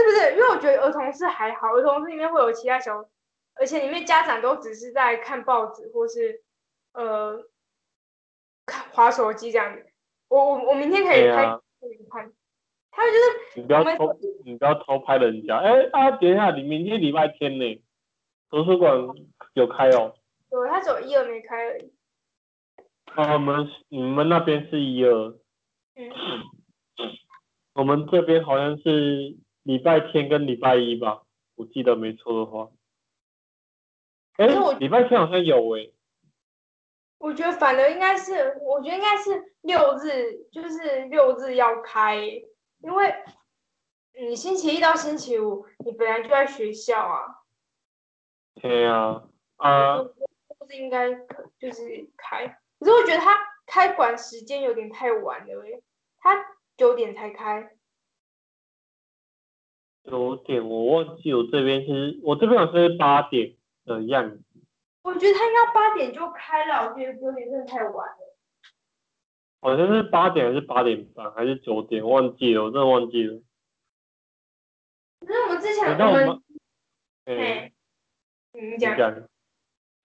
[0.05, 3.11] 不是，因为我觉得儿童室还好，儿童室里面会有其他小，
[3.57, 6.43] 而且里面家长都只是在看报纸或是
[6.95, 7.45] 呃
[8.65, 9.87] 看划手机这样子。
[10.29, 12.33] 我我我明天可以拍给你看，
[12.91, 15.57] 他们就是你不要偷，你不要偷拍人家。
[15.59, 17.83] 哎啊，等一下，你明天礼拜天呢？
[18.51, 19.09] 图书馆
[19.55, 20.15] 有开哦。
[20.51, 21.93] 有他只有一二没开而已。
[23.15, 25.29] 啊，我们你们那边是一二，
[25.95, 26.11] 嗯，
[27.75, 31.23] 我们这边好像是礼拜天跟礼拜一吧，
[31.57, 32.71] 我记得没错的话。
[34.37, 34.47] 哎
[34.79, 35.91] 礼拜天好像有哎、
[37.19, 42.17] 我觉得反而应该是，我觉得应该是六日，就是六日要开，
[42.83, 43.15] 因为
[44.13, 47.45] 你星期一到星期五你本来就在学校啊。
[48.55, 49.23] 对呀，
[49.57, 51.15] 啊，就是应该
[51.59, 52.47] 就是开，
[52.79, 55.83] 可是我觉得他开馆时间有点太晚了诶，
[56.19, 56.37] 他
[56.77, 57.71] 九点才开，
[60.05, 64.43] 九点我忘记我这边是，我这边好像是八点的样子。
[65.03, 68.30] 我觉得他应该八点就开了，我觉得九点真的太晚了。
[69.61, 73.43] 好像是八点还是八点半还是九点，忘记了，我真的忘记了。
[75.21, 76.43] 可是我们之前那我们
[77.27, 77.75] 哎，嘿，
[78.53, 79.11] 你你讲，讲，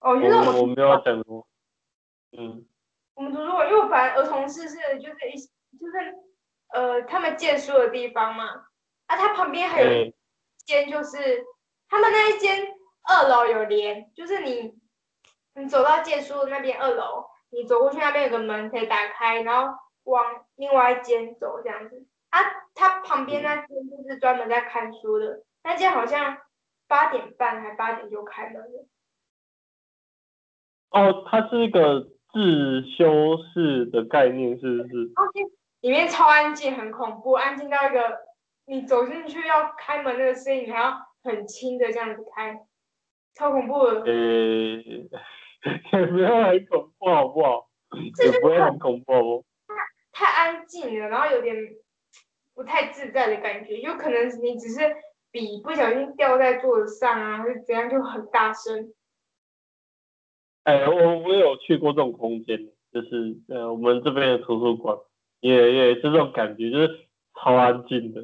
[0.01, 1.47] 哦，就是我们我我没有讲过。
[2.37, 2.67] 嗯，
[3.13, 5.37] 我们图书馆，因为我本来儿童室是就是一
[5.79, 6.15] 就是
[6.73, 8.67] 呃他们借书的地方嘛，
[9.05, 10.13] 啊，它旁边还有一哎，
[10.65, 11.45] 间就是
[11.87, 12.67] 他们那一间
[13.03, 14.77] 二楼有连，就是你
[15.53, 22.05] 你走到借书的那边二楼，你走过去那边有个门可以打开，然后往另外一间走这样子。
[22.29, 22.39] 啊，
[22.73, 26.37] 它旁边那间就是专门在看书的，那间好像
[26.87, 28.87] 八点半还八点就开门了。
[30.89, 32.01] 哦，它是一个
[32.33, 35.11] 自修室的概念，是不是？
[35.81, 38.19] 里面超安静，很恐怖，安静到一个
[38.65, 42.65] 你走进去要开门那个声音，你还要很轻的这样子开，
[43.33, 44.01] 超恐怖的。
[44.01, 44.03] 呃，
[45.93, 47.67] 也没有很恐怖，好不好？
[48.23, 49.43] 也不会很恐怖，好不好？
[50.11, 51.55] 太安静了，然后有点
[52.53, 54.79] 不太自在的感觉，有可能你只是
[55.31, 58.93] 笔不小心掉在桌子上啊，或者怎样就很大声。
[60.63, 64.97] 哎，我我有去过这种空间，就是呃，我们这边的图书馆
[65.39, 68.21] 也也是这种感觉，就是超安静的，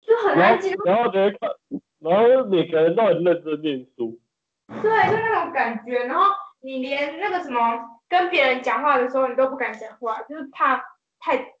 [0.00, 1.50] 就很然后安静，然后觉得看，
[1.98, 4.18] 然后每个人都很认真念书，
[4.68, 6.04] 对，就那种感觉。
[6.04, 6.24] 然后
[6.60, 10.84] 你连那个什么跟别人讲话的时候，你都不敢讲话，就是怕
[11.18, 11.54] 太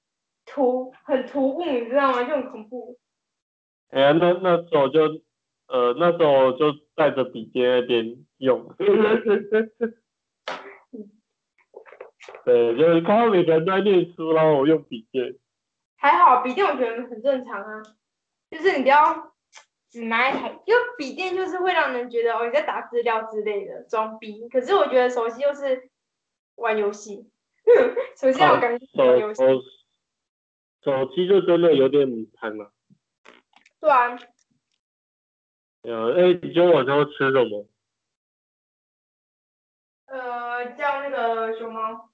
[0.46, 2.22] 突很突兀，你知道吗？
[2.24, 2.98] 就很恐怖。
[3.90, 5.00] 哎呀，那那时候就
[5.68, 8.74] 呃那时候就带着笔记在那边用，
[12.44, 15.34] 对，就是看到每个人都在念书，然后我用笔尖。
[15.96, 17.82] 还好笔尖我觉得很正常啊，
[18.50, 19.32] 就是你不要
[19.88, 25.90] 只拿一台，因为笔电就是会让人觉得哦你在打资料之类的装逼，可是我觉得手机又是
[26.56, 27.30] 玩游戏，
[28.20, 29.62] 手机我感觉玩游戏，手手
[30.82, 32.72] 手机就真的有点母汤了。
[33.80, 34.16] 对啊，
[35.82, 37.66] 呃，哎，你今天晚上要吃什么？
[40.06, 42.08] 呃叫那个熊猫，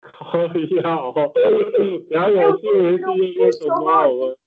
[0.00, 1.12] 靠要，
[2.08, 2.98] 然后有事没事
[3.34, 4.38] 就说什么好了？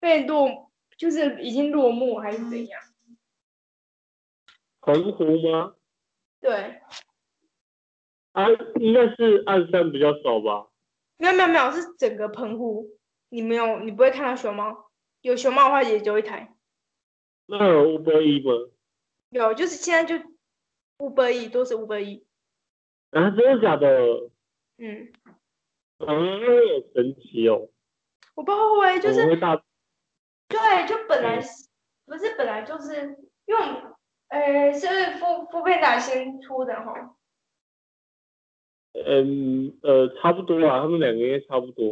[0.00, 0.67] 被落
[0.98, 2.82] 就是已经落幕还是怎样？
[4.80, 5.74] 澎湖吗？
[6.40, 6.80] 对，
[8.32, 8.48] 啊，
[8.80, 10.68] 应该是岸上比较少吧。
[11.16, 14.90] 没有没有没有，是整个澎湖，你没有你不会看到熊猫，
[15.22, 16.54] 有熊猫的话也就一台。
[17.46, 18.52] 那有乌龟一吗？
[19.30, 20.24] 有，就是现在就
[20.98, 22.26] 五百亿都是五百亿，
[23.10, 23.86] 啊，真的假的？
[24.78, 25.12] 嗯，
[25.98, 26.06] 啊，
[26.94, 27.68] 神奇哦！
[28.34, 29.26] 我不会就是
[30.48, 31.68] 对，就本来是
[32.06, 33.94] 不是本来就是因为我们
[34.28, 37.14] 呃是富富佩达先出的哈，
[39.06, 41.84] 嗯呃差不多啦，他们两个应该差不多。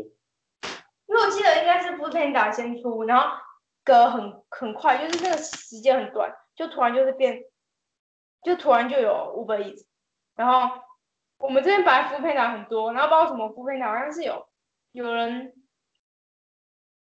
[1.08, 3.36] 因为我记得应该是富佩达先出，然后
[3.84, 7.44] 隔很很快，就是那个时间很短，就突然就是变，
[8.42, 9.86] 就突然就有五百亿，
[10.34, 10.82] 然后
[11.38, 14.48] 我们这边本来富佩达很多，然后不知道什么富佩达好像是有
[14.92, 15.54] 有人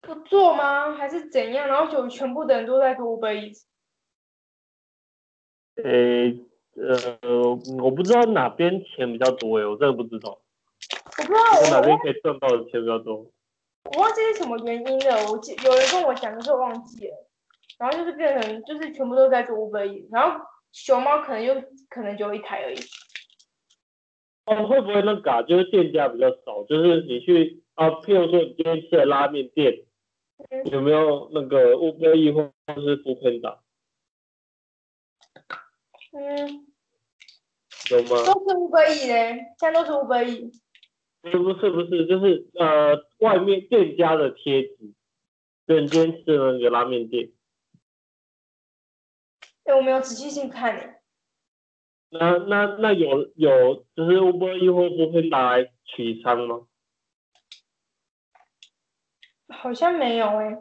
[0.03, 0.91] 不做吗？
[0.93, 1.67] 还是怎样？
[1.67, 3.63] 然后就全部的人都在做 Uber Eats。
[5.83, 6.37] 诶、
[6.75, 7.49] 呃，
[7.81, 10.39] 我不知道哪边钱比较多诶，我真的不知道，
[11.17, 13.25] 我不知道我哪边可以赚到的钱比较多。
[13.85, 17.15] 我忘记是什么原因了，我记有人跟我讲，可是我忘记了。
[17.79, 21.55] 然后就是变成就是全部都在做 Uber Eats，然后熊猫可能就
[21.89, 22.77] 可能就一台而已。
[24.45, 25.41] 哦，会不会那个啊？
[25.43, 29.85] 就是店家比较少，就是你去啊，譬如说你今天吃的拉面店，嗯
[30.71, 32.51] 有没有那个 Uber E 或
[32.81, 33.59] 是不喷打
[36.13, 36.67] 嗯，
[37.89, 38.09] 有吗？
[38.25, 40.59] 都是 Uber Eats 嘞，现在都是 Uber Eats。
[41.21, 44.93] 不是不是不是，就是呃外面店家的贴纸，
[45.65, 47.31] 就你今天吃的那个拉面店，
[49.63, 50.99] 哎，我没有仔细去看诶。
[52.09, 56.67] 那那那有有就是 Uber E 或不喷打来取餐吗？
[59.49, 60.57] 好像没有哎。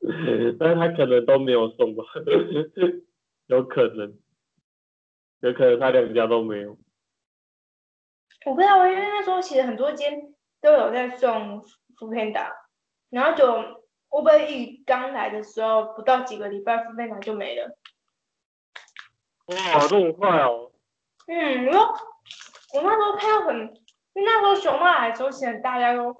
[0.58, 2.04] 但是他可能都没有送吧，
[3.46, 4.18] 有可能，
[5.40, 6.78] 有可能他两家都没有。
[8.46, 11.64] 我不知道，因为那时候其实很多间都有在送 o
[12.00, 12.52] o Panda，
[13.10, 13.46] 然后就
[14.10, 17.76] Uber E 刚来的时候，不到几个礼拜福片达就没了。
[19.46, 20.70] 哇，这么快哦！
[21.26, 21.80] 嗯，我说
[22.74, 23.56] 我那时候看到很，
[24.14, 26.14] 因为那时候熊猫来的时候，其实大家都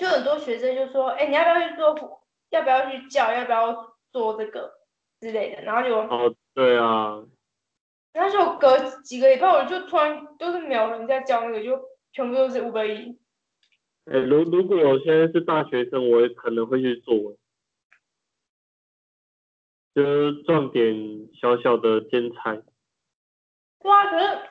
[0.00, 2.24] 就很多学生就说，哎，你要不要去做？
[2.48, 3.30] 要不要去教？
[3.30, 4.72] 要不要做这个
[5.20, 5.60] 之类的？
[5.60, 7.22] 然后就哦，对啊，
[8.14, 11.78] 然后就隔几个礼拜，我就突然都是没有人在教那个，就
[12.12, 13.18] 全部都是 Uber E。
[14.06, 17.36] 哎，如如果我现在是大学生，我也可能会去做，
[19.94, 22.56] 就是赚点小小的兼差。
[23.80, 24.48] 对啊，可是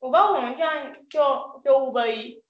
[0.00, 2.42] 我不知道我们现在就就 Uber E。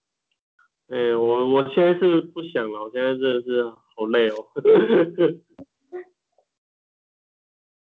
[0.90, 4.46] 哎，我我现在是不想了，我现在真的是好累哦。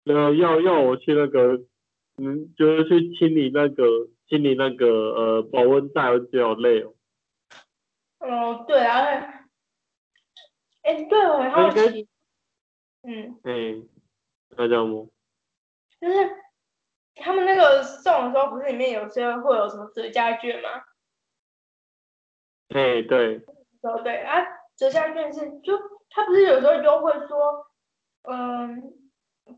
[0.04, 1.62] 那要要我去那个，
[2.16, 3.84] 嗯，就是去清理那个
[4.26, 6.94] 清理那个呃保温袋，我觉得好累哦。
[8.20, 9.02] 哦，对啊，
[10.82, 12.08] 哎，对，我很好奇，
[13.02, 13.82] 嗯，哎，
[14.56, 15.10] 那叫什么？
[16.00, 16.14] 就是
[17.16, 20.70] 他们那个送的时候，不是里面有些会有什么折价券吗？
[22.68, 23.38] 哎，对，
[23.83, 24.44] 对对啊，
[24.77, 25.79] 折价券是就
[26.11, 27.66] 他不是有时候优惠说，
[28.22, 28.92] 嗯，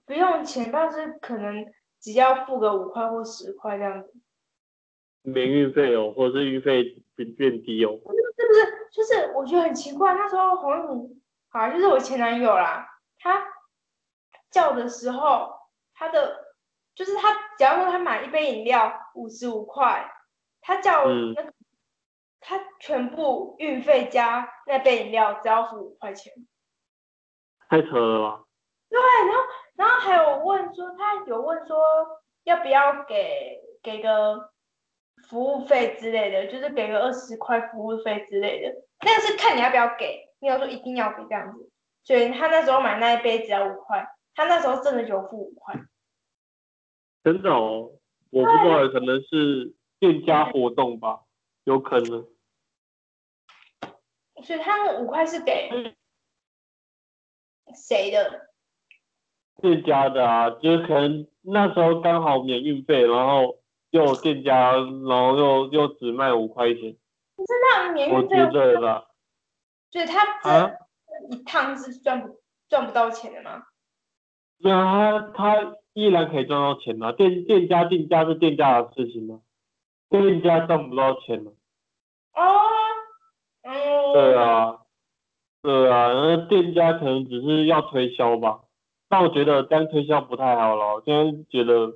[0.05, 1.67] 不用钱，但是可能
[2.01, 4.13] 只要付个五块或十块这样子。
[5.23, 7.93] 免运费哦，或者是运费变变低哦。
[7.93, 8.89] 是不是？
[8.93, 12.87] 就是我觉得很奇怪，那时候好像你，好像就是我前男友啦，
[13.19, 13.45] 他
[14.51, 15.53] 叫的时候，
[15.95, 16.55] 他的
[16.95, 20.09] 就是他，假如说他买一杯饮料五十五块，
[20.61, 21.53] 他叫嗯那个、
[22.49, 26.33] 他全部运费加那杯饮料只要付五块钱。
[27.69, 28.45] 太扯了吧？
[28.89, 29.43] 对，然后
[29.75, 31.77] 然后还有问说，他有问说
[32.45, 34.53] 要不要给给个
[35.29, 38.73] 服务费之类的，就是给个二十块服务费之类的，
[39.05, 41.69] 那个是看你要不要给，你要说一定要给这样子，
[42.05, 45.75] 所以他那时候买那一杯只要五块，他那时候真的就付五块，
[47.25, 47.91] 真的哦，
[48.31, 51.23] 我不知道，可能是店家活动吧，
[51.65, 52.25] 有可能。
[54.43, 55.71] 所以他们五块是给
[57.75, 58.47] 谁的？
[59.63, 63.59] 店家的啊，就是可能那时候刚好免运费，然后
[63.91, 66.97] 又有店家，然后又又只卖五块钱，
[67.37, 69.07] 那免我运费觉，得啦。
[69.91, 70.71] 所以他啊
[71.31, 73.65] 这一趟是赚不赚不到钱的吗？
[74.63, 79.41] 对啊，他他依然可以赚到钱啊，店店家定价是店家的事情啊，
[80.11, 81.53] 店家赚不到钱了。
[82.35, 82.66] 哦，嗯，
[84.17, 84.79] 对，啊，
[85.63, 88.61] 对啊，那店家可能只是要推销吧，
[89.09, 91.93] 但我觉得这样推销不太好了，我现在觉得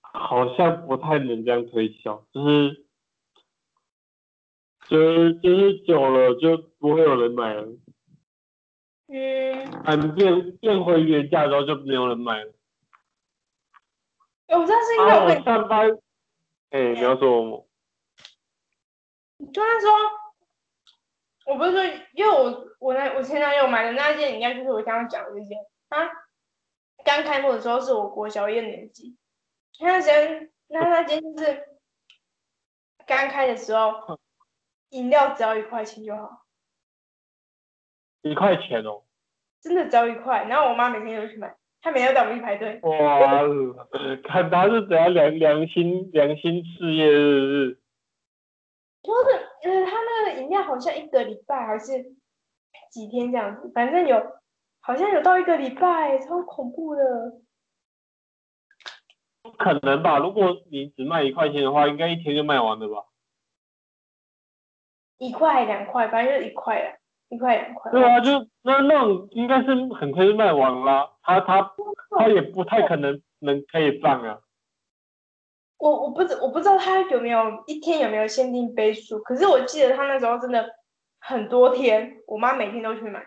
[0.00, 2.84] 好像不太能这样推销，就是
[4.88, 7.62] 就是就是久了就不会有人买了，
[9.08, 12.52] 嗯，嗯，变变回原价之后就没有人买了。
[14.48, 15.90] 我知道是因为上班，
[16.70, 17.66] 哎、你要说我
[19.52, 19.94] 就那时候，
[21.48, 21.82] 我不是说，
[22.12, 25.56] 因为我我那我前男友买的那件饮料，就是我刚刚讲的这件。
[25.88, 26.06] 他
[27.02, 29.16] 刚开幕的时候是我国小一二年级，
[29.80, 31.66] 那段时间那那件就是
[33.06, 34.18] 刚开的时候，
[34.90, 36.44] 饮料只要一块钱就好，
[38.20, 39.04] 一块钱哦，
[39.62, 40.44] 真的只要一块。
[40.44, 42.78] 然后我妈每天都去买，她每天都带我们去排队。
[42.82, 43.42] 哇，
[44.24, 47.80] 看他是怎样良良心良心事业，是不是？
[49.02, 52.14] 就是呃，他那个饮料好像一个礼拜还是
[52.90, 54.22] 几天这样子，反正有
[54.80, 57.02] 好像有到一个礼拜，超恐怖的。
[59.42, 60.18] 不可能吧？
[60.18, 63.04] 如果你只卖一块钱的话，应该一天就卖完了吧？
[65.18, 66.96] 一块两块，反正就是一块了，
[67.28, 67.90] 一块两块。
[67.90, 71.72] 对啊，就那那种应该是很快就卖完了，他他
[72.18, 74.40] 他也不太可能能可以放啊。
[75.78, 80.68] 我我不知我不知道他有没有一天有没有限定杯数，可是我记得他那时候真的
[81.20, 83.26] 很多天，我妈每天都去买。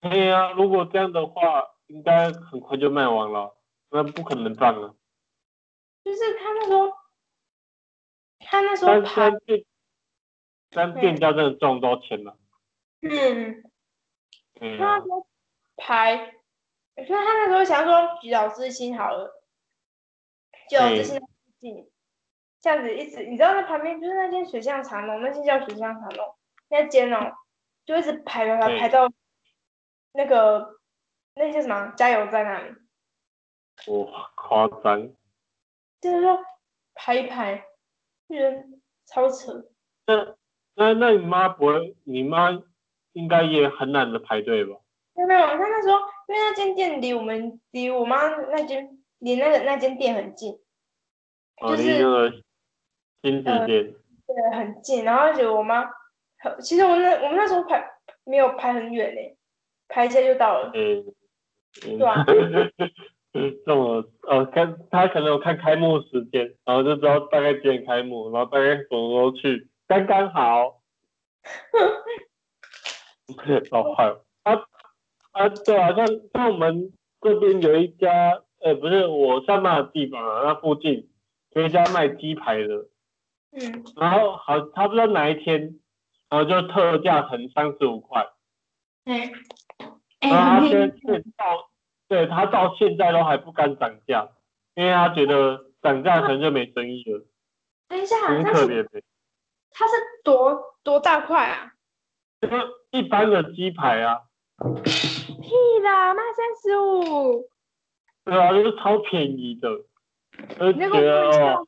[0.00, 3.54] 对呀，如果这样的话，应该很快就卖完了，
[3.90, 4.96] 那不可能赚了。
[6.02, 6.90] 就是他那时候，
[8.38, 9.64] 他那时候但排，但店，
[10.70, 12.38] 但店家真的赚不到钱了。
[13.02, 13.62] 嗯，
[14.60, 15.26] 嗯他那时候
[15.76, 16.16] 排，
[16.96, 19.39] 所以他那时候想说举老师心好了，
[20.70, 21.26] 举老师心附
[21.58, 21.90] 近，
[22.60, 26.24] 这样子一直，你知道那旁边就是那间水象茶农，那间叫水象茶农，
[26.68, 27.32] 那间哦，
[27.84, 29.10] 就一直排排排排到
[30.12, 30.76] 那个
[31.34, 32.76] 那些什么加油站那里，
[33.92, 35.10] 哇，夸张。
[36.00, 36.38] 就是说
[36.94, 37.64] 排一排，
[38.28, 39.64] 人超扯。
[40.06, 40.36] 那
[40.74, 42.62] 那那你妈不会，你妈
[43.12, 44.76] 应该也很懒得排队吧？
[45.14, 45.98] 没有没有，他那时候
[46.28, 50.58] 因为那间店离我们离我妈那间离那个那间店很近，
[51.62, 52.30] 哦，就是离那个
[53.22, 53.94] 新子店。
[54.26, 55.04] 对，很近。
[55.04, 55.84] 然后而且我妈，
[56.60, 57.90] 其实我们那我们那时候排
[58.24, 59.36] 没有排很远嘞，
[59.88, 60.70] 排一下就到了。
[60.72, 61.04] 对
[62.04, 62.24] 啊
[63.32, 70.80] 这种呃，看他可能有看开幕时间，然后就知道大概几点开幕，然后大概什么时候去，刚刚好。
[73.70, 74.54] 老坏了啊
[75.30, 76.04] 啊，对啊，像
[76.34, 81.08] 像我们这边有一家，呃，不是我上班的地方啊，那附近
[81.50, 82.86] 有一家卖鸡排的，
[83.52, 85.78] 嗯，然后好，他不知道哪一天，
[86.28, 88.26] 然后就特价成三十五块，
[89.04, 89.30] 哎
[90.20, 90.90] 哎，然后他现。
[90.90, 91.70] 在到，
[92.08, 94.28] 对他到现在都还不敢涨价，
[94.74, 97.24] 因为他觉得涨价可能就没生意了，
[97.88, 99.02] 等一下，很可怜的。
[99.72, 99.92] 它是
[100.24, 101.72] 多多大块啊？
[102.40, 102.48] 就
[102.90, 104.22] 一般的鸡排啊，
[104.74, 107.49] 屁啦，卖三十五，
[108.30, 109.68] 对啊，就是超便宜的，
[110.56, 111.66] 就那个觉得哦，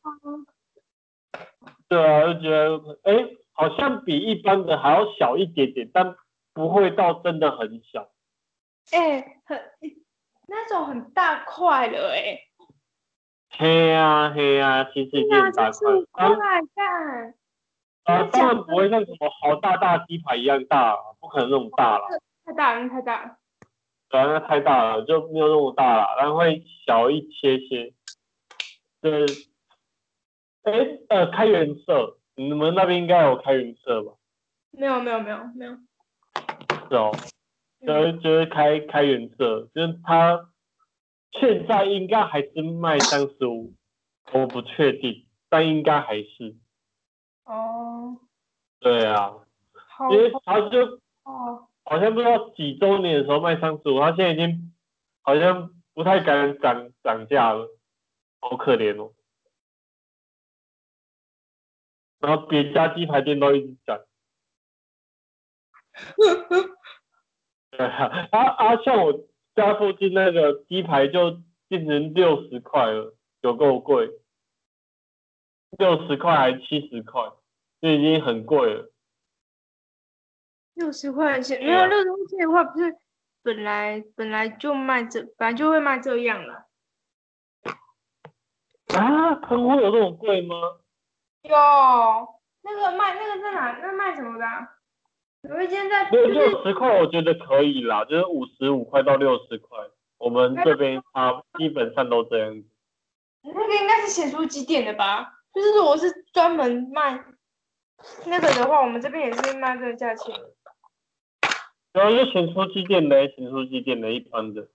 [1.88, 6.14] 对啊，就觉得哎，好像比一般的还要小一点点，但
[6.54, 8.10] 不会到真的很小。
[8.92, 9.60] 哎，很
[10.46, 12.38] 那种很大块的哎，
[13.50, 16.38] 嘿呀嘿呀，其实已经那很大块，块当
[16.76, 17.34] 干，
[18.04, 22.04] 啊，当然不会像什么好大大鸡排一样大，不可能那么大了。
[22.44, 23.36] 太大了，那太大了。
[24.12, 27.94] 对啊，那太大了，就没有那么大了，然后会小一些些。
[29.00, 29.48] 就是，
[30.64, 30.72] 哎，
[31.08, 34.12] 呃，开元色，你们那边应该有开元色吧？
[34.70, 35.72] 没有没有没有没有，
[36.90, 37.10] 是哦，
[37.86, 40.50] 就是就是开开元色，就是它
[41.40, 43.72] 现在应该还是卖三十五，
[44.32, 46.54] 我不确定，但应该还是。
[47.44, 48.18] 哦，
[48.78, 49.32] 对啊，
[49.72, 54.72] 好因为他就哦，好像不知道几周年的时候卖三十五，他现在已经
[55.22, 57.68] 好像不太敢涨涨价了，
[58.40, 59.12] 好可怜哦。
[62.20, 64.00] 然后别家鸡排店都一直涨。
[67.72, 69.26] 对 啊，啊啊，像我
[69.56, 74.08] 家附近那个鸡排就变成六十块了，有够贵，
[75.76, 77.32] 六十块还七十块，
[77.80, 78.91] 就已经很贵了。
[80.74, 82.96] 六十块钱没有六十块钱的话，不是
[83.42, 86.66] 本来本来就卖这，本来就会卖这样了。
[88.94, 90.56] 啊，喷会有这种贵吗？
[91.42, 91.54] 有
[92.62, 93.78] 那个卖那个在哪？
[93.80, 94.68] 那卖什么的啊、
[95.42, 99.78] 有一间在六就是六十块我觉得可以啦，就是五十五块到六十块，
[100.18, 102.68] 我们这边啊基本上都这样子。
[103.42, 105.40] 那个应该是写出几点的吧？
[105.52, 107.24] 就是如果是专门卖
[108.26, 110.34] 那个的话，我们这边也是卖这个价钱。
[111.92, 114.68] 然后就咸酥鸡店的，咸酥鸡店的一般的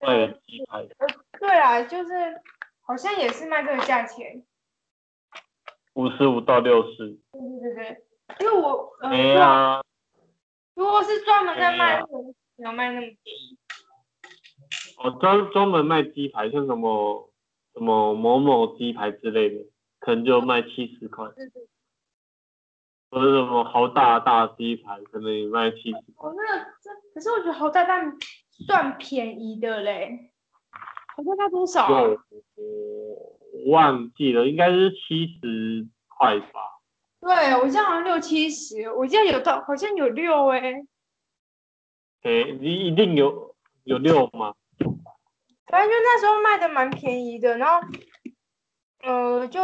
[0.00, 1.06] 卖的鸡排，呃，
[1.38, 2.12] 对啊，就是
[2.82, 4.44] 好像也是卖这个价钱。
[5.94, 7.18] 五十五到六十。
[7.32, 8.04] 对对对对，
[8.40, 9.82] 因为我呃，哎对啊呀，
[10.74, 12.18] 如果是专门在卖那个，
[12.56, 13.56] 没有卖那么便宜。
[15.04, 17.30] 我专专门卖鸡排，像什么
[17.74, 19.66] 什么某某鸡排之类的，
[20.00, 21.62] 可能就卖七十块，对对，
[23.14, 26.28] 或者什么豪大大鸡排，可能也卖七十块。
[26.28, 28.02] 哦，那个这可是我觉得豪大大
[28.66, 30.32] 算便宜的嘞，
[31.16, 32.18] 好大大多少我
[33.70, 36.60] 忘记了，应该是七十块吧。
[37.20, 40.84] 对，我记得好像六七十，我记得有到好像有六哎、
[42.22, 43.54] 诶，你一定有
[43.84, 44.54] 有六吗？
[45.66, 47.86] 反正就那时候卖的蛮便宜的，然后
[49.02, 49.60] 呃就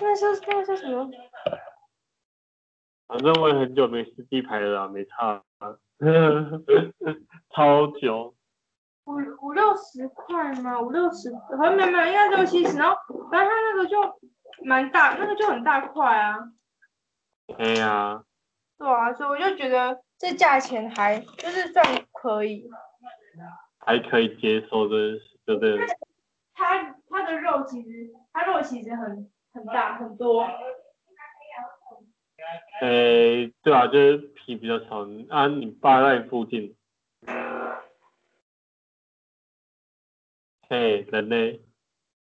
[0.00, 1.10] 那时候那时候什么？
[3.06, 5.76] 反正我也很久没吃鸡排了啦，没差啊，
[7.54, 8.34] 超久。
[9.06, 10.78] 五五六十块吗？
[10.80, 12.76] 五六十，好像没有没有，应该六七十。
[12.76, 12.94] 然后
[13.30, 14.20] 反正它那个就
[14.64, 16.36] 蛮大，那个就很大块啊。
[17.56, 18.22] 哎呀，
[18.76, 21.82] 对啊，所以我就觉得这价钱还就是算
[22.12, 22.68] 可以。
[23.78, 25.78] 还可以接受的，对不对？
[26.52, 30.48] 它它的肉其实它肉其实很很大很多。
[32.80, 35.48] 诶，对啊，就是皮比较长啊。
[35.48, 36.76] 你爸在你附近。
[40.68, 41.60] 嘿，人类，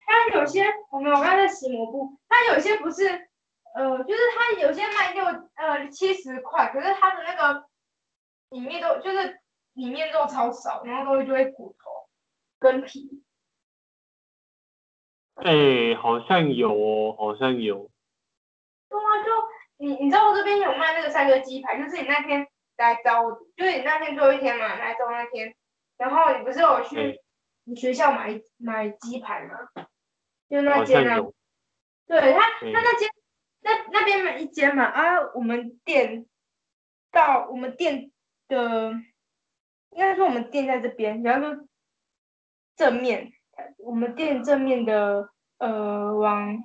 [0.06, 3.04] 它有些我们我刚才在洗抹布，它有些不是
[3.76, 5.26] 呃，就是它有些卖六
[5.56, 7.68] 呃七十块，可是它的那个
[8.52, 9.42] 里面都就是
[9.74, 12.08] 里面肉超少，然后都会就会骨头
[12.60, 13.24] 跟皮。
[15.38, 17.90] 哎，好像有哦，好像有。
[18.90, 19.32] 对啊，就
[19.78, 25.56] 你你知道我这边有卖那个三个鸡排，就是你那天来找我，就是你那天最后一天嘛，来找我那天，
[25.98, 27.18] 然后你不是有去嗯
[27.66, 29.54] 你学校买买鸡排吗？
[30.50, 31.18] 就那好间啊，
[32.08, 33.10] 对他嗯他那间
[33.60, 36.26] 那那边买一间嘛，啊，我们店
[37.12, 38.12] 到我们店
[38.48, 38.92] 的，
[39.92, 41.68] 应该说我们店在这边，然后说
[42.78, 43.34] 正面，
[43.80, 46.58] 我们店正面的呃往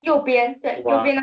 [0.00, 1.22] 右边，对，右边那，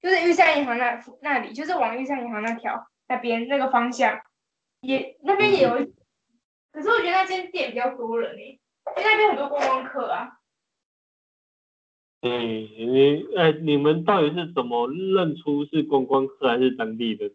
[0.00, 4.20] 就是玉山银行那那里，就是往玉山银行那条那边那个方向，
[4.80, 5.94] 也那边也有一，
[6.72, 8.60] 可是我觉得那间店比较多人诶、
[8.96, 10.38] 因为那边很多观光客啊。
[12.20, 17.32] 哎，你哎，你们到底是怎么认出是观光客还是当地的？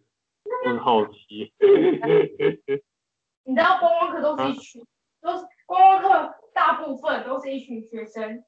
[0.65, 1.53] 很好奇。
[3.45, 4.85] 你知道观光客都是一群，
[5.21, 8.45] 都是观光客，大部分都是一群学生。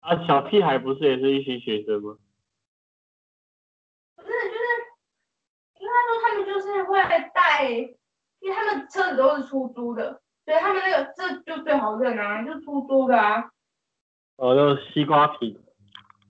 [0.00, 2.18] 啊，小屁孩不是也是一群学生吗？
[4.14, 4.64] 不是，就是
[5.80, 7.00] 应该说他们就是会
[7.32, 13.50] 带，因为他们车子都是出租的，所以他们那个这就最好认啊，就出租的啊。
[14.36, 15.58] 哦，那个西瓜皮。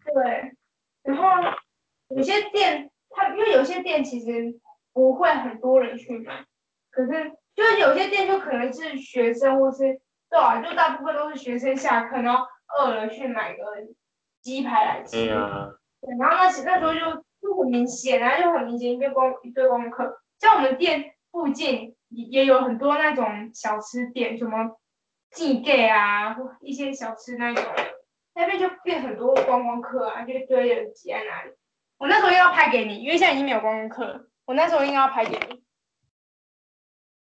[0.05, 0.55] 对，
[1.03, 1.59] 然后
[2.11, 4.61] 有些店，它因为有些店其实
[4.93, 6.47] 不会很多人去买，
[6.91, 12.47] 可是就是有些店就可能是学生或是对啊，就大部分都是学生下课然后
[12.79, 13.65] 饿了去买个
[14.43, 15.17] 鸡排来吃。
[15.17, 15.27] 对，
[16.19, 17.01] 然后那时那时候就
[17.41, 20.21] 就很明显啊，就很明显一堆光一堆光客。
[20.39, 24.77] 像我们店附近也也有很多那种小吃店，什么
[25.31, 27.65] 寄盖啊，或一些小吃那种，
[28.35, 31.57] 那边就变很多观光客啊，就一堆人挤在那里。
[31.99, 34.21] 我那时候应该要拍给你，因为现在已经没有观光客了。
[34.45, 35.65] 我那时候应该要拍给你。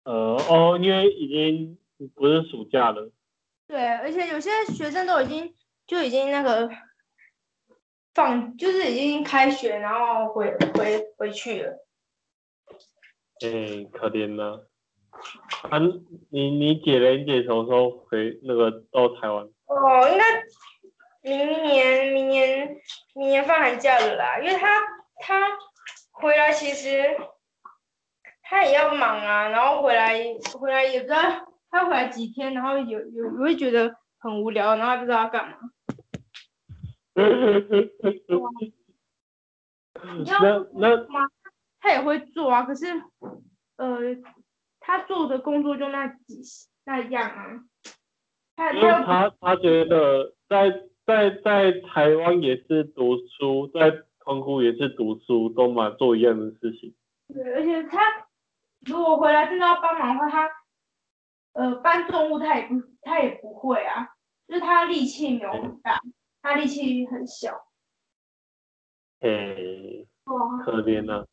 [0.10, 0.16] 呃，
[0.50, 1.78] 哦，因为已经
[2.16, 3.12] 不是暑假了。
[3.68, 5.54] 对，而且有些学生都已经
[5.86, 6.68] 就已经那个
[8.16, 11.86] 放，就是已经开学，然后回回回去了。
[13.46, 14.68] 哎，可怜了。
[15.70, 15.78] 啊，
[16.32, 17.18] 你你姐嘞？
[17.18, 19.46] 你姐什么时候回那个到台湾？
[19.68, 20.44] 哦，应该
[21.22, 22.82] 明年明年
[23.14, 24.82] 明年放寒假了啦，因为他
[25.20, 25.48] 他
[26.14, 27.16] 回来其实
[28.50, 30.18] 他也要忙啊，然后回来
[30.60, 31.20] 回来也不知道
[31.70, 35.58] 他回来几天，然后有有我会觉得很无聊，然后还不知道要干嘛。
[40.26, 41.06] 那那
[41.80, 42.88] 他也会做啊，可是
[43.78, 44.00] 呃，
[44.80, 46.42] 他做的工作就那几
[46.86, 47.64] 那样啊。
[48.56, 50.72] 他他他他觉得在
[51.06, 56.96] 在在台湾也是读书，在澎湖也是读书，都嘛做一样的事情。
[57.32, 58.00] 对，而且他
[58.86, 60.52] 如果回来真的要帮忙的话，他
[61.54, 64.10] 呃搬重物他也不他也不会啊，
[64.48, 66.02] 就是他力气没有很大，
[66.42, 67.68] 他力气很小。
[69.20, 69.30] 哎，
[70.26, 71.26] 哇，可怜呐、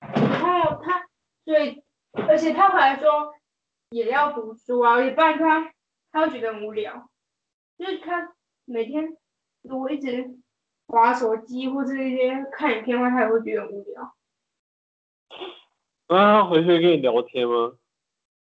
[0.00, 1.06] 然后他
[1.44, 1.84] 所以
[2.28, 3.32] 而且他回来说
[3.90, 5.72] 也要读书啊，也不然他
[6.10, 7.08] 他会觉得很无聊，
[7.78, 9.16] 就是他每天
[9.62, 10.36] 如果一直
[10.88, 14.16] 划手机或者一些看影片的话，他也会觉得很无聊。
[16.08, 17.76] 那他回去跟你聊天吗？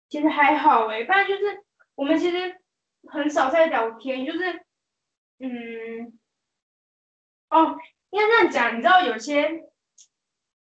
[0.10, 1.64] 其实还好诶，不然就是
[1.96, 2.62] 我们其实
[3.08, 4.66] 很少在聊天，就是
[5.40, 6.20] 嗯，
[7.50, 7.78] 哦，
[8.12, 9.50] 应该这样讲，你知道有些，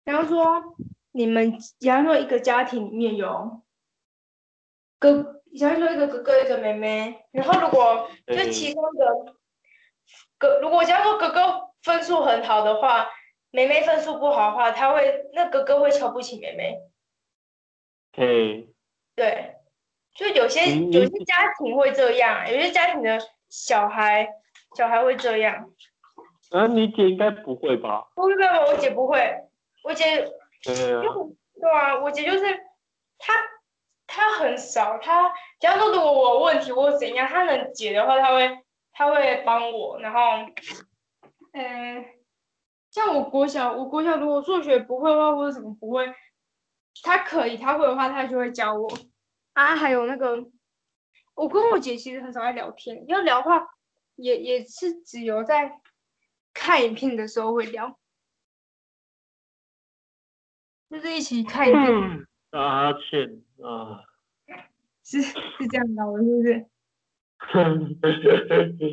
[0.03, 0.75] 比方说
[1.11, 3.63] 你们，比方说一个家庭里面有
[4.99, 9.35] 哥，比方说一个哥哥一个妹妹，然后如果就嗯其中一个
[10.37, 13.07] 哥，如果假如说哥哥分数很好的话，
[13.51, 16.79] 妹妹分数不好的话，他会那哥哥会瞧不起妹妹。
[18.13, 18.67] 嘿，
[19.15, 19.55] 对，
[20.13, 23.19] 就有些嗯有些家庭会这样，有些家庭的
[23.49, 24.27] 小孩
[24.75, 25.69] 小孩会这样。
[26.51, 28.07] 啊，你姐应该不会吧？
[28.15, 29.19] 不会吧，我姐不会，
[29.83, 30.27] 我姐
[30.63, 31.03] 对啊，
[31.61, 32.43] 对啊，我姐就是
[33.19, 33.33] 她，
[34.07, 38.59] 她很少，她假如说如果我有问题或者怎样，她能解的话，她会
[38.91, 40.19] 她会帮我，然后，
[41.53, 42.03] 嗯，
[42.91, 46.13] 像我国小，我国小如果数学不会的话或者什么不会，
[47.03, 48.89] 他可以，他会的话，他就会教我。
[49.53, 50.49] 啊，还有那个，
[51.35, 53.67] 我跟我姐其实很少在聊天，要聊的话，
[54.15, 55.79] 也也是只有在
[56.53, 57.99] 看影片的时候会聊。
[60.89, 64.01] 就是一起看影片，嗯，打哈欠啊，
[65.03, 65.35] 是是
[65.69, 66.65] 这样的，是不是？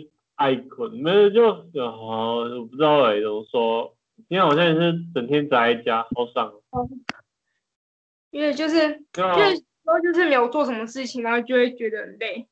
[0.36, 1.52] 爱困，没有就
[1.90, 6.88] 好，我不知道哎、怎么说，今天好像也是整天宅在家，好爽哦。
[8.30, 12.46] 因为就是就是有时候就是没有做什么事情，然后就会觉得很累。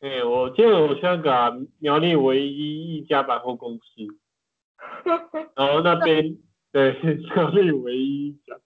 [0.00, 3.82] 哎、我记得我去那个、啊、苗栗唯一一家百货公司，
[5.56, 6.36] 然后那边
[6.72, 6.92] 对
[7.34, 8.60] 苗栗唯一一家，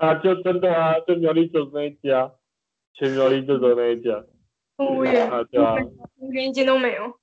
[0.00, 2.32] 啊，就真的啊，就苗栗就那一家，
[2.94, 4.24] 全苗栗就那一家，
[4.76, 5.74] 我也啊，对啊，
[6.18, 7.18] 我连一间都没有。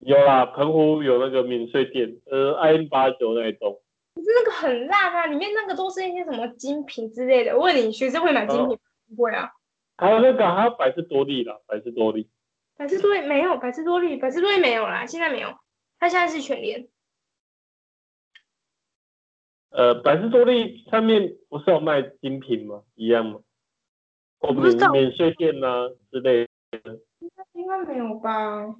[0.00, 3.80] 有啦，澎湖有那个免税店，呃，IN 八九那一栋，
[4.14, 7.56] 可是那个很烂啊，里面那个都是一些什么精品之类的。
[7.56, 8.78] 我问你，学生会买精品吗？
[9.16, 9.50] 不会啊。
[9.96, 12.28] 还有那个还有百事多利啦，百事多利，
[12.76, 15.56] 百事多利没有，百事多利，百事多利没有啦，现在没有，
[16.00, 16.88] 它现在是全联。
[19.70, 22.82] 呃，百事多利上面不是有卖精品吗？
[22.96, 23.40] 一样吗？
[24.42, 27.00] 或免免税店呐、之类的。
[27.54, 28.74] 应该没有吧？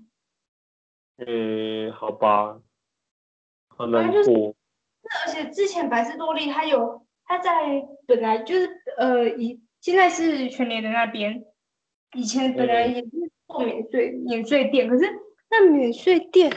[1.19, 2.61] 嗯、好吧，
[3.69, 4.55] 好难过。
[5.27, 11.45] 而且之前百事多利它有，它在本来就是呃以现在是全联的那边，
[12.17, 13.11] 以前本来嗯也是
[13.47, 15.05] 做免税免税店，可是
[15.51, 16.51] 那免税店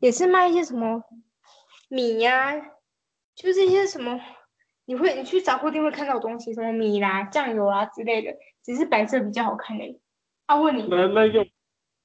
[0.00, 1.02] 也是卖一些什么
[1.88, 2.54] 米呀、
[3.34, 4.20] 就是一些什么，
[4.88, 8.34] 你会你去杂货店会看到的东西，什么米啦、酱油啦之类的，
[8.64, 10.00] 只是白色比较好看而已。
[10.46, 11.44] 啊，问你，那那又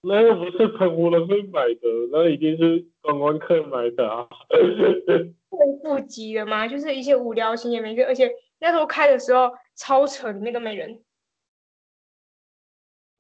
[0.02, 4.28] 那又不是澎湖人会买的，那一定是观光客买的啊。
[5.50, 6.68] 会富集了吗？
[6.68, 8.30] 就是一些无聊型也没事，而且
[8.60, 11.02] 那时候开的时候超扯，里面都没人，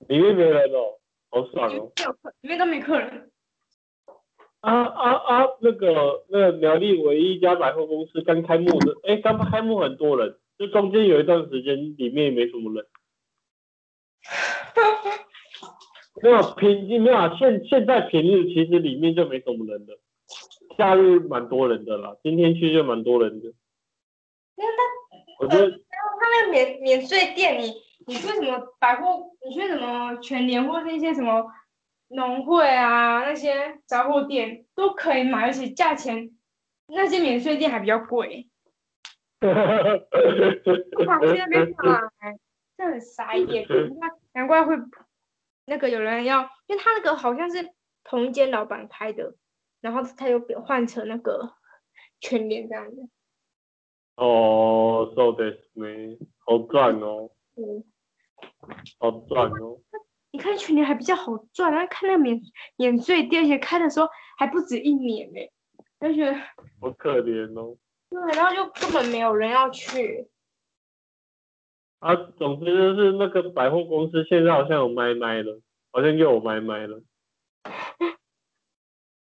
[0.09, 0.99] 里面没人哦，
[1.29, 1.89] 好爽哦。
[2.41, 3.31] 里面都没客人。
[4.63, 5.47] 啊啊啊！
[5.59, 12.85] 那个那个苗栗唯一一家百货公司刚开幕的，哎，刚开幕很多人，就中间有一段时间里面也没什么人。
[16.21, 19.97] 没有平没有啊，现现在平日其实里面就没什么人的，
[20.77, 23.53] 假日蛮多人的啦，今天去就蛮多人的。
[25.39, 25.77] 我觉得他
[26.31, 27.73] 那个免免税店，你
[28.07, 31.43] 你去什么百货，你去什么全年或是一些什么
[32.12, 36.30] 农会啊那些杂货店都可以买，而且价钱
[36.86, 38.48] 那些免税店还比较贵。
[39.40, 42.38] 哇，去那边 买，
[42.76, 44.76] 这很傻眼，难怪 难怪会
[45.66, 47.72] 那个有人要，因为他那个好像是
[48.04, 49.34] 同一间老板开的，
[49.80, 51.54] 然后他又变换成那个
[52.20, 53.08] 全联这样子。
[54.16, 57.84] 哦，そうですね，好赚哦，嗯，
[58.98, 59.78] 好赚哦。
[60.33, 62.41] 你看全年还比较好赚，然后看那个免
[62.75, 65.39] 免税店，而且开的时候还不止一年呢，
[66.01, 66.33] 就觉得
[66.81, 67.77] 好可怜哦。
[68.09, 70.27] 对，然后就根本没有人要去。
[71.99, 75.61] 啊，总之就是那个百货公司现在好像有卖卖了，
[75.91, 77.01] 好像又有卖卖了。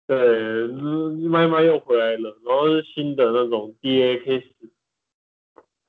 [0.08, 4.44] 对，嗯卖卖又回来了，然后是新的那种 DAX。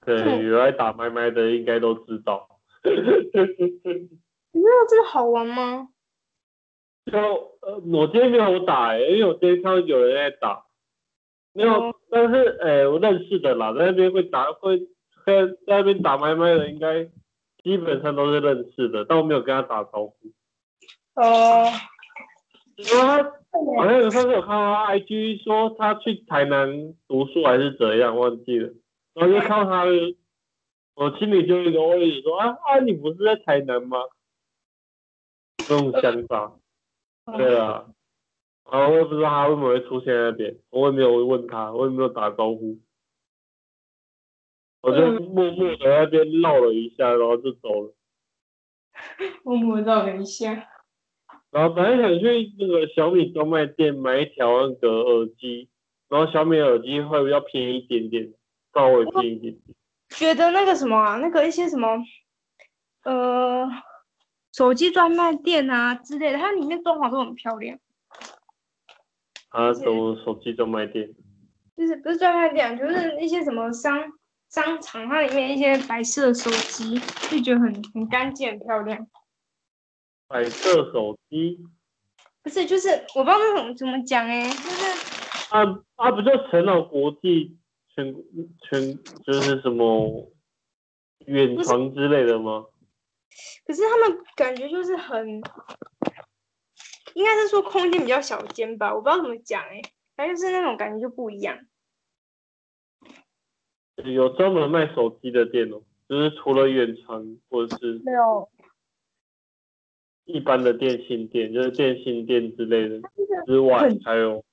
[0.04, 2.58] 对，嗯有来打麦麦的应该都知道。
[4.56, 5.88] 你知道这个好玩吗？
[7.04, 7.18] 就
[7.60, 10.64] 呃，我今天没有打哎、因为我今天看到有人在打，
[11.52, 14.78] 没有，哦但是哎、我认识的啦，在那边会打会
[15.26, 17.04] 在在那边打麦麦的，应该
[17.62, 20.16] 基本上都是认识的，但我没有跟他打招呼。
[21.16, 21.66] 哦，
[22.76, 23.22] 因为他
[23.76, 28.72] 好像有上次有看到他 IG 说他去台南读书还是怎样，忘记了，
[29.12, 29.84] 然后就看到他，
[30.94, 33.98] 我心里就有一个问题说啊啊，你不是在台南吗？
[35.66, 36.52] 这种想法。
[37.36, 37.86] 对啊，
[38.70, 42.78] 然后我也不知道他为什么会出现在那边，我也没有问他，我也没有打招呼，
[44.80, 47.94] 我就默默的在那边绕了一下，然后就走了。
[49.42, 50.68] 默默绕了一下。
[51.50, 55.68] 然后本来想去那个小米专卖店买一条那个耳机，
[56.08, 58.32] 然后小米耳机会比较便宜一点点，
[58.72, 59.76] 稍微便宜一点点。
[60.10, 61.88] 觉得那个什么啊，那个一些什么，
[63.04, 63.66] 呃，
[64.56, 67.78] 手机专卖店啊之类的，它里面装潢都很漂亮。
[69.50, 71.14] 啊，什么手机专卖店？
[71.76, 74.00] 就是不是专卖店，就是一些什么商
[74.48, 76.98] 商场，它里面一些白色手机，
[77.30, 79.06] 就觉得很很干净、很漂亮。
[80.26, 81.60] 白色手机？
[82.42, 85.60] 不是，就是我不知道那种怎么讲哎，就是啊
[85.96, 87.58] 啊，不就成了国际
[87.94, 88.14] 全
[88.62, 90.32] 全就是什么
[91.26, 92.64] 远传之类的吗？
[93.66, 95.40] 可是他们感觉就是很，
[97.14, 99.80] 应该是说空间比较小间吧，我不知道怎么讲哎，
[100.16, 101.58] 反正就是那种感觉就不一样。
[104.04, 108.48] 有专门卖手机的店哦，就是除了远传或者是没有。
[110.26, 113.00] 一般的电信店，就是电信店之类的
[113.46, 114.44] 之外，还有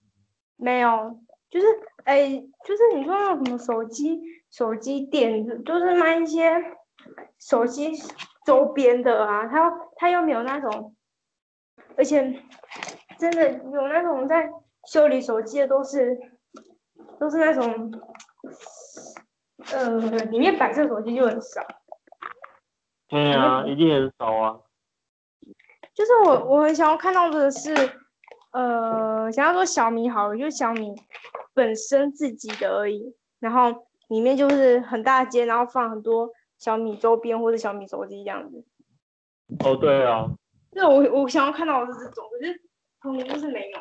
[0.56, 1.20] 没有？
[1.50, 1.66] 就是
[2.04, 2.30] 哎，
[2.64, 4.20] 就是你说那种什么手机
[4.52, 6.54] 手机店，就是卖一些
[7.40, 7.92] 手机
[8.46, 9.48] 周边的啊。
[9.48, 10.96] 他他又没有那种，
[11.98, 12.41] 而且
[13.18, 14.50] 真的有那种在
[14.86, 16.18] 修理手机的，都是
[17.20, 17.91] 都是那种，
[19.72, 21.62] 呃，里面白色手机就很少。
[23.08, 24.60] 对啊，一定很少啊。
[25.94, 27.72] 就是我，我很想要看到的是，
[28.52, 30.96] 呃，想要说小米好了，就小米
[31.54, 36.32] 本身自己的而已，然后里面就是很大间，然后放很多
[36.64, 38.64] 小米周边或者小米手机这样子。
[39.66, 40.26] 哦，对啊。
[40.72, 42.61] 那我我想要看到的是这种，可是
[43.01, 43.80] 澎湖就是没有。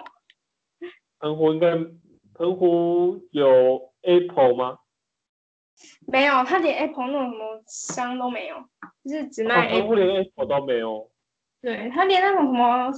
[1.20, 1.76] 澎湖应该
[2.35, 4.78] 澎湖有 Apple 吗？
[6.09, 8.57] 没有，他连 Apple 那种什么商都没有，
[9.05, 9.78] 就是只卖 Apple。
[9.78, 11.09] 澎湖连 Apple 都没有。
[11.61, 12.91] 对他连那种什么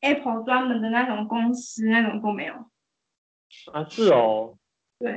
[0.00, 2.54] Apple 专门的那种公司那种都没有
[3.72, 4.58] 啊，是哦。
[4.98, 5.14] 对。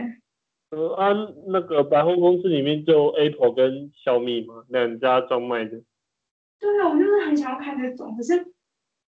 [0.72, 1.14] 呃，啊，
[1.48, 5.82] 那个百货公司里面就 Apple 跟小米嘛，两家专卖的。
[6.60, 8.54] 对啊，我就是很想要看这种，可是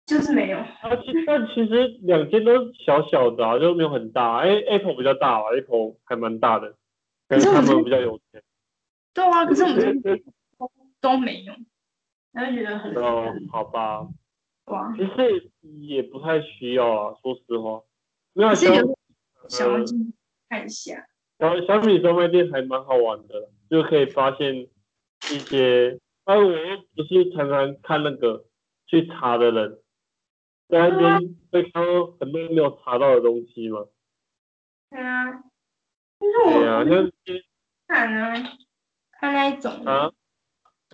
[0.05, 0.57] 就是没有。
[0.57, 4.37] 啊，其但其实两间都小小的啊，就没有很大。
[4.37, 6.75] 哎，Apple 比较大啊，Apple 还蛮大的，
[7.27, 8.41] 可是他们比较有钱。
[9.13, 10.01] 对啊，可是我们
[11.01, 11.53] 都没有。
[12.31, 14.07] 他就觉得很哦，好吧，
[14.65, 15.49] 哇，其实
[15.87, 17.81] 也不太需要啊，说实话。
[18.33, 18.73] 没有想
[19.67, 20.13] 要进
[20.47, 21.07] 看一下，
[21.39, 25.97] 小小米专卖店还蛮好玩的，就可以发现一些。
[26.25, 28.45] 哎，我又不是常常看那个
[28.85, 29.79] 去查的人，
[30.67, 33.87] 在那边会看到很多没有查到的东西嘛。
[34.91, 35.43] 对啊，
[36.19, 37.11] 对啊，像
[37.87, 38.57] 看啊，
[39.13, 40.11] 看那一种啊，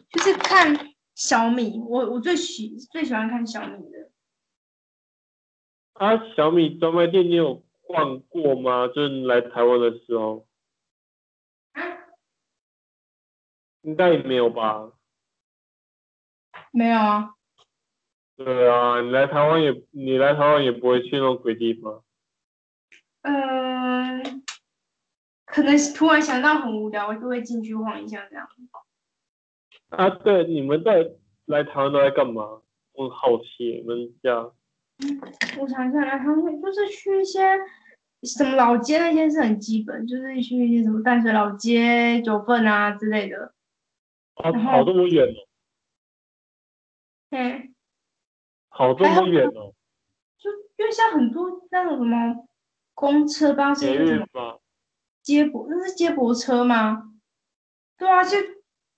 [0.10, 0.94] 就是看。
[1.18, 4.12] 小米，我我最喜最喜欢看小米的。
[5.94, 8.88] 啊，小米专卖店你有逛过吗？
[8.88, 10.46] 就是来台湾的时候。
[13.82, 14.92] 应该也没有吧。
[16.72, 17.36] 没有啊。
[18.36, 22.04] 对啊，你来台湾也你来台湾也不会去那种鬼地方。
[23.22, 24.44] 嗯，
[25.46, 28.48] 可能突然想到很无聊，我就会进去晃一下这样。
[29.90, 31.12] 啊，对，你们在
[31.46, 32.62] 来台湾都在干嘛？
[32.94, 34.52] 我好奇你们家。
[35.60, 37.42] 我想想来台湾就是去一些
[38.24, 43.54] 什么老街那些是很基本，就是去一些什么淡水老街、九份啊之类的。
[44.36, 45.38] 啊，跑这么远哦。
[47.30, 47.72] 对。
[48.70, 49.74] 跑这么远哦。
[50.38, 52.48] 就因为像很多那种什么
[52.94, 54.62] 公车、巴士什么
[55.22, 57.12] 接驳，那是接驳车吗？
[57.98, 58.38] 对啊，就。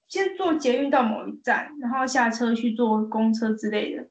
[0.09, 4.07] 先坐捷运到某一站，然后下车去坐公车之类的。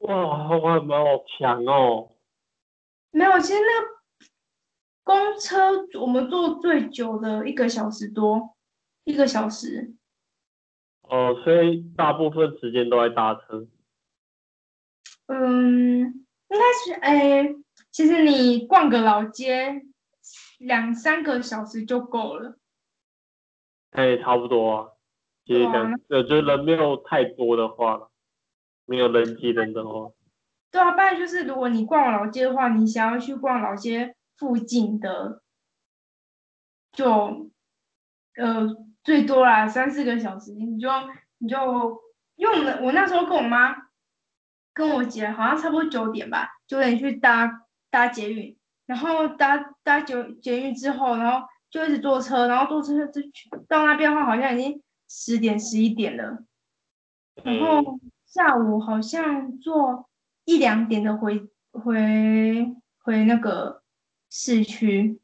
[0.00, 2.10] 哇，我蛮好强哦！
[3.10, 3.88] 没有，其实那个
[5.02, 8.56] 公车我们坐最久的一个小时多，
[9.04, 9.94] 一个小时。
[11.02, 13.66] 哦，所以大部分时间都在搭车。
[15.26, 17.54] 嗯，应该是哎，
[17.90, 19.82] 其实你逛个老街，
[20.58, 22.56] 两三个小时就够了。
[23.90, 24.88] 哎，差不多啊。
[25.44, 28.09] 其实讲，呃，就人没有太多的话，
[28.90, 30.10] 没有人挤人的话。
[30.72, 35.40] 对啊，不然就是如果你逛老街的话，你想要去逛老街附近的，
[36.90, 37.50] 就
[38.34, 38.66] 呃
[39.04, 40.88] 最多啦三四个小时，你就
[41.38, 41.56] 你就
[42.34, 42.80] 用了。
[42.82, 43.76] 我那时候跟我妈
[44.74, 51.46] 跟我姐好像差不多九点吧，九点去搭搭捷运，然后搭搭捷捷运之后，然后。
[51.70, 56.42] 就一直坐车，然后坐车就去到那边的话，好像已经十点十一点了。
[57.44, 57.96] 然后
[58.30, 60.08] 下午好像坐
[60.44, 63.82] 一两点的回回回那个
[64.30, 65.20] 市区，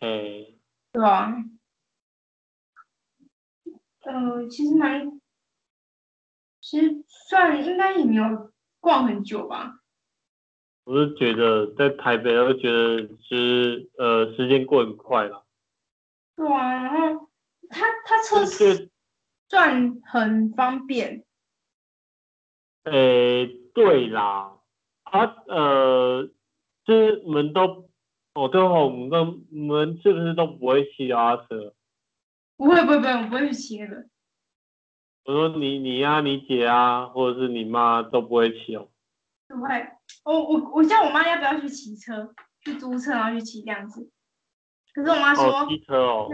[0.00, 0.08] 哎，
[0.90, 1.32] 对吧？
[4.00, 5.20] 呃，其实蛮，
[6.60, 9.78] 其实算应该也没有逛很久吧。
[10.82, 15.46] 我是觉得在台北，我觉得就是呃时间过很快了。
[16.34, 17.30] 对啊，然后
[17.68, 18.90] 他他车就是
[19.48, 21.24] 转很方便，
[22.90, 24.58] 诶，对啦，
[25.02, 26.30] 啊呃，
[26.84, 27.88] 就是你们都，
[28.34, 31.74] 哦对哦，我们都你们是不是都不会骑脚踏车？
[32.56, 34.06] 不会不会不会，我不会去骑那个。
[35.24, 38.88] 我说你你呀、你姐啊，或者是你妈都不会骑哦。
[39.48, 39.68] 不会，
[40.24, 42.32] 我我我叫我妈要不要去骑车，
[42.64, 44.10] 去租车然后去骑这样子。
[44.94, 46.28] 可是我妈说哦，机车哦。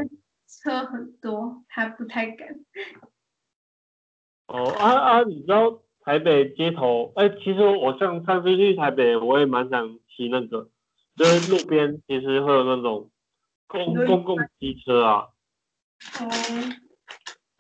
[0.63, 2.49] 车很多，她不太敢。
[4.49, 5.23] 哦啊啊！
[5.23, 7.13] 你知道台北街头？
[7.17, 10.69] 哎、其实我像上次去台北，我也蛮想骑那个，
[11.17, 13.11] 就是路边 其实会有那种
[13.67, 15.29] 公公共机车啊。
[16.21, 16.27] 哦，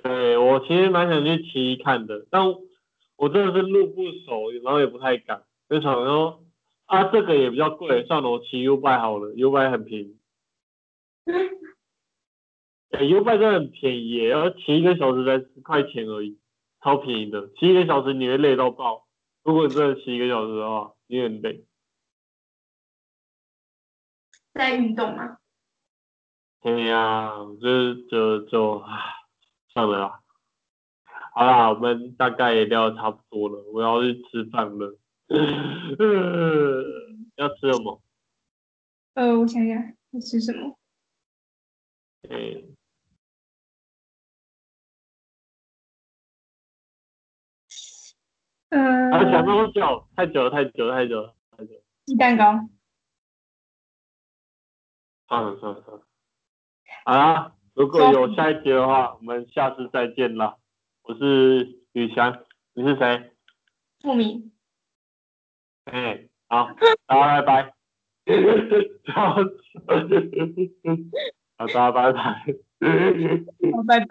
[0.02, 2.42] 对，我其实蛮想去骑看的，但
[3.16, 6.42] 我真的是路不熟，然后也不太敢，就想说
[6.86, 10.16] 啊，这个也比较贵，算了，我骑 U bike 好了，U bike 很便宜。
[12.90, 16.36] 哎、u bike 真的很便宜耶，要骑一个小时才十块钱而已，
[16.82, 17.48] 超便宜的。
[17.58, 19.06] 骑一个小时你会累到爆，
[19.44, 21.64] 如果你真的骑一个小时的话，你会很累。
[24.52, 25.38] 在运动吗？
[26.60, 29.14] 对呀、就是就就唉，
[29.72, 30.20] 算了啦。
[31.34, 34.96] 好啦，我们大概也聊得差不多了，我要去吃饭了。
[37.36, 38.02] 要吃什么？
[39.14, 39.76] 呃，我想想，
[40.10, 40.78] 要吃什么？
[48.72, 51.82] 哎、呃，啊，想那么久，太久了，太久了，太久了，太久了。
[52.06, 52.68] 鸡蛋糕。
[55.28, 56.02] 算了算了算了。
[57.04, 60.56] 好啦，如果有下一节的话，我们下次再见啦。
[61.02, 63.32] 我是宇翔，你是谁？
[64.00, 64.52] 富明。
[65.84, 66.70] 哎、好，
[67.06, 67.74] 大家拜拜。
[69.12, 69.42] 好，好，
[71.66, 72.22] 大家拜拜。
[72.22, 74.06] 好，拜拜。